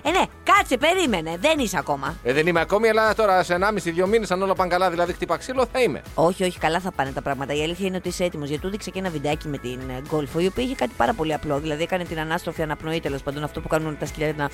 [0.04, 1.38] ε, ναι, κάτσε, περίμενε.
[1.40, 2.16] Δεν είσαι ακόμα.
[2.24, 3.58] Ε, δεν είμαι ακόμη, αλλά τώρα σε
[4.04, 6.02] 1,5-2 μήνες, αν όλα πάνε καλά, δηλαδή χτύπα ξύλο, θα είμαι.
[6.16, 7.54] Όχι, όχι, καλά θα πάνε τα πράγματα.
[7.54, 8.48] Η αλήθεια είναι ότι είσαι έτοιμος.
[8.48, 11.14] Γιατί του δείξε και ένα βιντεάκι με την ε, Γκόλφο, η οποία είχε κάτι πάρα
[11.14, 11.60] πολύ απλό.
[11.60, 14.50] Δηλαδή έκανε την ανάστροφη αναπνοή, τέλος πάντων, αυτό που κάνουν τα σκυλιά να.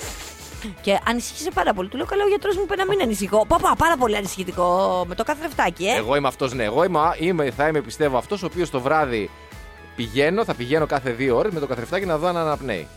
[0.82, 1.90] Και ανησύχησε πάρα πολύ.
[1.90, 3.46] Του λέω: Καλά, ο γιατρός μου είπε να μην ανησυχώ.
[3.46, 5.96] Παπά, πάρα πολύ ανησυχητικό με το καθρεφτάκι, ε.
[5.96, 6.64] Εγώ είμαι αυτός, ναι.
[6.64, 9.30] Εγώ είμαι, είμαι, θα είμαι, πιστεύω, αυτός ο οποίος το βράδυ
[9.96, 12.88] πηγαίνω, θα πηγαίνω κάθε δύο ώρες με το καθρεφτάκι να δω αν αναπνέει.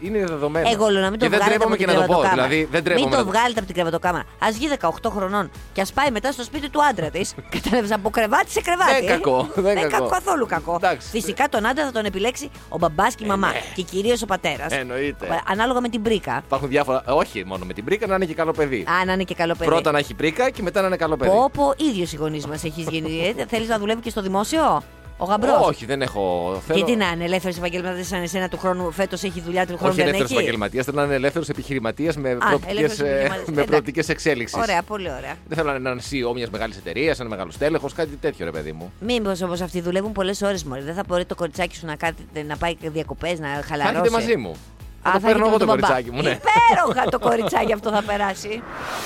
[0.00, 0.68] Είναι δεδομένο.
[0.68, 2.06] Εγώ λέω να μην το και δεν βγάλετε από τρέπομαι την και να το πω.
[2.06, 2.48] κρεβατοκάμαρα.
[2.48, 4.24] Δηλαδή, δεν τρέπομαι μην το να βγάλετε από την κρεβατοκάμαρα.
[4.38, 7.34] Α βγει 18 χρονών και ας πάει μετά στο σπίτι του άντρα της.
[7.54, 8.92] Κατάλαβες από κρεβάτι σε κρεβάτι.
[8.92, 10.06] Δεν κακό, δεν είναι κακό.
[10.08, 10.74] καθόλου κακό.
[10.74, 11.08] Εντάξει.
[11.08, 13.48] Φυσικά τον άντρα θα τον επιλέξει ο μπαμπάς και η μαμά.
[13.48, 13.60] ναι.
[13.74, 14.72] Και κυρίως ο πατέρας.
[14.72, 15.42] Εννοείται.
[15.46, 16.42] Ανάλογα με την πρίκα.
[16.46, 17.02] Υπάρχουν διάφορα.
[17.06, 18.84] Όχι μόνο με την πρίκα, να είναι και καλό παιδί.
[19.00, 19.70] Αν είναι και καλό παιδί.
[19.70, 21.30] Πρώτα να έχει πρίκα και μετά να είναι καλό παιδί.
[21.30, 23.34] Πω, πω, ίδιος οι γονείς μας έχεις γίνει.
[23.48, 24.82] Θέλεις να δουλεύει και στο δημόσιο,
[25.20, 25.66] ο γαμπρός.
[25.66, 26.54] Όχι, δεν έχω.
[26.66, 26.78] Θέλω...
[26.78, 29.96] Γιατί να είναι ελεύθερος επαγγελματίας σαν εσένα του χρόνου, φέτος έχει δουλειά του χρόνου Όχι
[29.96, 33.46] δεν ελεύθερος έχει; επαγγελματίας, θέλω να είναι ελεύθερος επιχειρηματίας με ελεύθερος προοπτικές, ε, επιχειρηματίας.
[33.46, 33.68] με Εντάξει.
[33.68, 34.58] προοπτικές εξέλιξη.
[34.58, 35.34] Ωραία, πολύ ωραία.
[35.48, 38.50] Δεν θέλω να είναι ένα CEO μιας μεγάλης εταιρείας, ένα μεγάλος τέλεχο, κάτι τέτοιο ρε
[38.50, 38.92] παιδί μου.
[39.00, 40.82] Μήπως όμως αυτοί δουλεύουν πολλές ώρες μόνο.
[40.82, 43.96] Δεν θα μπορεί το κοριτσάκι σου να, κάθεται, να πάει διακοπές, να Θα χαλαρώσει.
[43.96, 44.56] έρχεται μαζί μου.
[45.02, 45.86] Θα Α, το παίρνω έρχεται εγώ με το τον μπαμπά.
[45.86, 46.38] κοριτσάκι μου, ναι.
[46.40, 48.62] Υπέροχα το κοριτσάκι αυτό θα περάσει.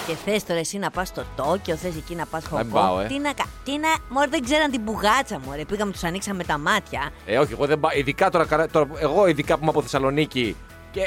[0.07, 3.07] Και θες τώρα εσύ να πας στο Τόκιο, θες εκεί να πας μην πάω, ε.
[3.07, 3.88] Τι να κα- Τι να.
[4.09, 5.52] Μωρέ, δεν ξέραν την μπουγάτσα μου.
[5.57, 5.64] Ρε.
[5.64, 7.11] Πήγαμε, τους ανοίξαμε τα μάτια.
[7.26, 7.90] Ε, όχι, εγώ δεν πάω.
[7.94, 10.57] Ειδικά τώρα, καρα- τώρα, εγώ ειδικά που είμαι από Θεσσαλονίκη
[10.92, 11.00] και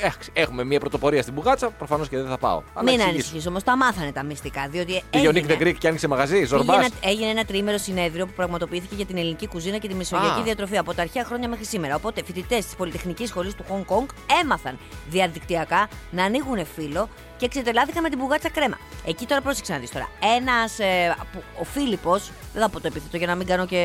[0.00, 2.62] ε, έχουμε μια πρωτοπορία στην Μπουγάτσα, προφανώς και δεν θα πάω.
[2.74, 3.08] Αλλά Μην εξηγήσω.
[3.10, 4.68] ανησυχείς όμως, τα μάθανε τα μυστικά.
[4.70, 6.76] Διότι Πήγε ο Νίκ έγινε- Δεγκρίκ και άνοιξε μαγαζί, Πήγε Ζορμπάς.
[6.76, 10.42] ένα- έγινε ένα τριήμερο συνέδριο που πραγματοποιήθηκε για την ελληνική κουζίνα και τη μεσογειακή Α.
[10.42, 11.94] διατροφή από τα αρχαία χρόνια μέχρι σήμερα.
[11.94, 14.08] Οπότε φοιτητές της Πολυτεχνικής Σχολής του Χονγκ Κονγκ
[14.42, 17.08] έμαθαν διαδικτυακά να ανοίγουν φύλλο
[17.40, 18.78] και ξετελάθηκαν με την μπουγάτσα κρέμα.
[19.06, 20.08] Εκεί τώρα πρόσεξε να δεις τώρα.
[20.36, 20.78] Ένας.
[20.78, 23.78] Ε, που- ο Φίλιππος, δεν θα πω το επίθετο για να μην κάνω και.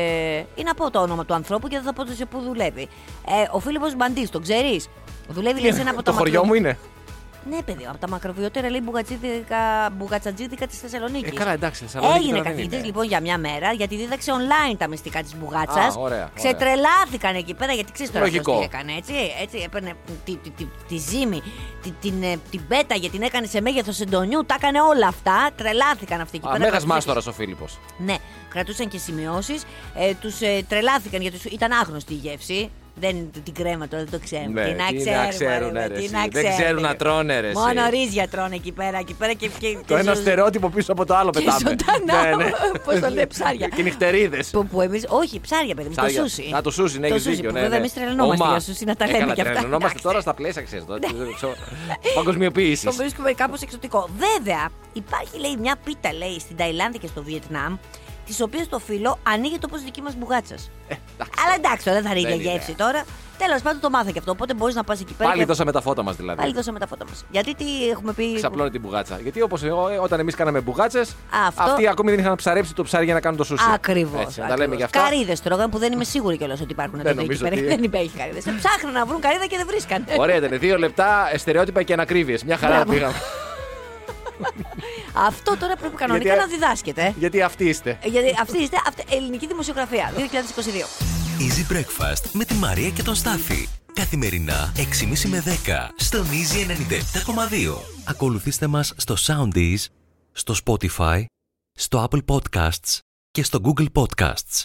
[0.54, 2.88] ή να πω το όνομα του ανθρώπου και δεν θα πω το σε πού δουλεύει.
[3.26, 4.88] Ε, ο Φίλιππος Μπαντής, τον ξέρεις;
[5.28, 6.78] Δουλεύει λέει σε ένα από τα Το χωριό μακρο- μου είναι;
[7.50, 11.30] Ναι, παιδί, από τα μακροβιότερα λέει μπουγατζίδικα, μπουγατσατζίδικα της Θεσσαλονίκης.
[11.30, 12.86] Ε, καλά, εντάξει, Θεσσαλονίκη Έγινε τώρα δεν καθηγητής είναι.
[12.86, 15.76] λοιπόν για μια μέρα γιατί δίδαξε online τα μυστικά της μπουγάτσας.
[15.96, 16.30] Α, ωραία, ωραία.
[16.34, 18.52] Ξετρελάθηκαν εκεί πέρα γιατί ξέρεις τώρα Λογικό.
[18.52, 18.92] αυτός τι έκανε.
[18.98, 19.92] Έτσι, έτσι έπαιρνε
[20.24, 21.42] τη, τη, τη, τη ζύμη,
[21.82, 25.50] τη, την, ε, την πέταγε, την έκανε σε μέγεθος εντονιού, τα έκανε όλα αυτά.
[25.56, 26.58] Τρελάθηκαν αυτοί εκεί Α, πέρα.
[26.58, 27.64] μέγα κρατούσαν- μάστορα ο Φίλιππο.
[27.98, 28.14] Ναι,
[28.48, 29.64] κρατούσαν και σημειώσεις.
[29.94, 32.70] Ε, τους ε, τρελάθηκαν γιατί τους- ήταν άγνωστη η γεύση.
[33.00, 34.52] Δεν την κρέμα τώρα, δεν το ξέρουν.
[34.52, 36.12] Ναι, τι να τι να ξέρουν, ξέρουν, ρε, ρε, τι εσύ.
[36.12, 37.58] να Δεν ξέρουν να τρώνε, ρε, εσύ.
[37.58, 38.98] Μόνο ρύζια τρώνε εκεί πέρα.
[38.98, 41.58] Εκεί πέρα και, και, Το και ένα ζω- στερεότυπο πίσω από το άλλο και πετάμε.
[42.04, 42.50] ζωντανά.
[42.84, 43.68] Πώς το λένε, ψάρια.
[43.68, 44.50] Και νυχτερίδες.
[44.50, 46.20] Που, που εμείς, όχι, ψάρια, παιδί μου, το Ψάρια.
[46.22, 46.52] σούσι.
[46.56, 47.84] Α, το σούσι, ναι, το έχεις σούσι, δίκιο, που ναι, βέβαια ναι.
[47.84, 48.52] εμείς τρελαινόμαστε Ομά.
[48.52, 49.52] για σούσι, να τα Ε, λέμε καλά, και αυτά.
[49.52, 50.02] τρελαινόμαστε εντάξει.
[50.04, 50.84] τώρα στα πλαίσια, ξέρεις.
[52.14, 52.84] Παγκοσμιοποίησης.
[52.84, 54.08] Το βρίσκουμε κάπως εξωτικό.
[54.18, 57.76] Βέβαια, υπάρχει λέει μια πίτα λέει στην Ταϊλάνδη και στο Βιετνάμ,
[58.26, 60.70] τη οποία το φύλλο ανοίγεται όπω δική μας μπουγάτσας.
[61.44, 62.58] Αλλά εντάξει, τώρα δεν θα είναι Ε, Δεν για είναι.
[62.58, 63.04] γεύση τώρα.
[63.38, 64.30] Τέλος πάντων το μάθα και αυτό.
[64.30, 65.28] Οπότε μπορείς να πας εκεί πέρα.
[65.28, 65.46] Πάλι και...
[65.46, 66.40] δώσαμε τα φώτα μας δηλαδή.
[66.40, 67.24] Πάλι δώσαμε τα φώτα μας.
[67.30, 68.34] Γιατί τι έχουμε πει.
[68.34, 69.18] Ξαπλώνει την μπουγάτσα.
[69.22, 69.62] Γιατί όπως
[70.02, 73.38] όταν εμείς κάναμε μπουγάτσες, Αυτό- αυτοί ακόμη δεν είχαν ψαρέψει το ψάρι για να κάνουν
[73.38, 73.64] το σούσι.
[73.74, 74.22] Ακριβώς.
[74.22, 75.00] Έτσι, να τα λέμε γι' αυτά.
[75.00, 77.56] Καρίδε τρώγαν που δεν είμαι σίγουρη κιόλας ότι υπάρχουν Δεν εδώ εκεί νομίζω πέρα.
[77.56, 78.38] ότι- Δεν υπήρχε καρίδε.
[78.38, 80.04] Ψάχναν να βρουν καρίδα και δεν βρίσκαν.
[80.18, 80.58] Ωραία ήταν.
[80.58, 82.44] Δύο λεπτά ε, στερεότυπα και ανακρίβειες.
[82.44, 82.92] Μια χαρά Μπράβο.
[82.92, 83.14] πήγαμε.
[85.14, 87.14] Αυτό τώρα πρέπει κανονικά Γιατί- να διδάσκεται.
[87.18, 87.98] Γιατί αυτοί είστε.
[88.02, 90.86] Ε, Γιατί αυτή είστε αυτή, ελληνική δημοσιογραφία 2022.
[91.38, 93.68] Easy Breakfast με τη Μαρία και τον Στάφη.
[93.94, 97.76] Καθημερινά 6.30 με 10 στον Easy 97.2.
[98.04, 99.84] Ακολουθήστε μας στο Soundees,
[100.32, 101.24] στο Spotify,
[101.72, 102.98] στο Apple Podcasts
[103.30, 104.64] και στο Google Podcasts.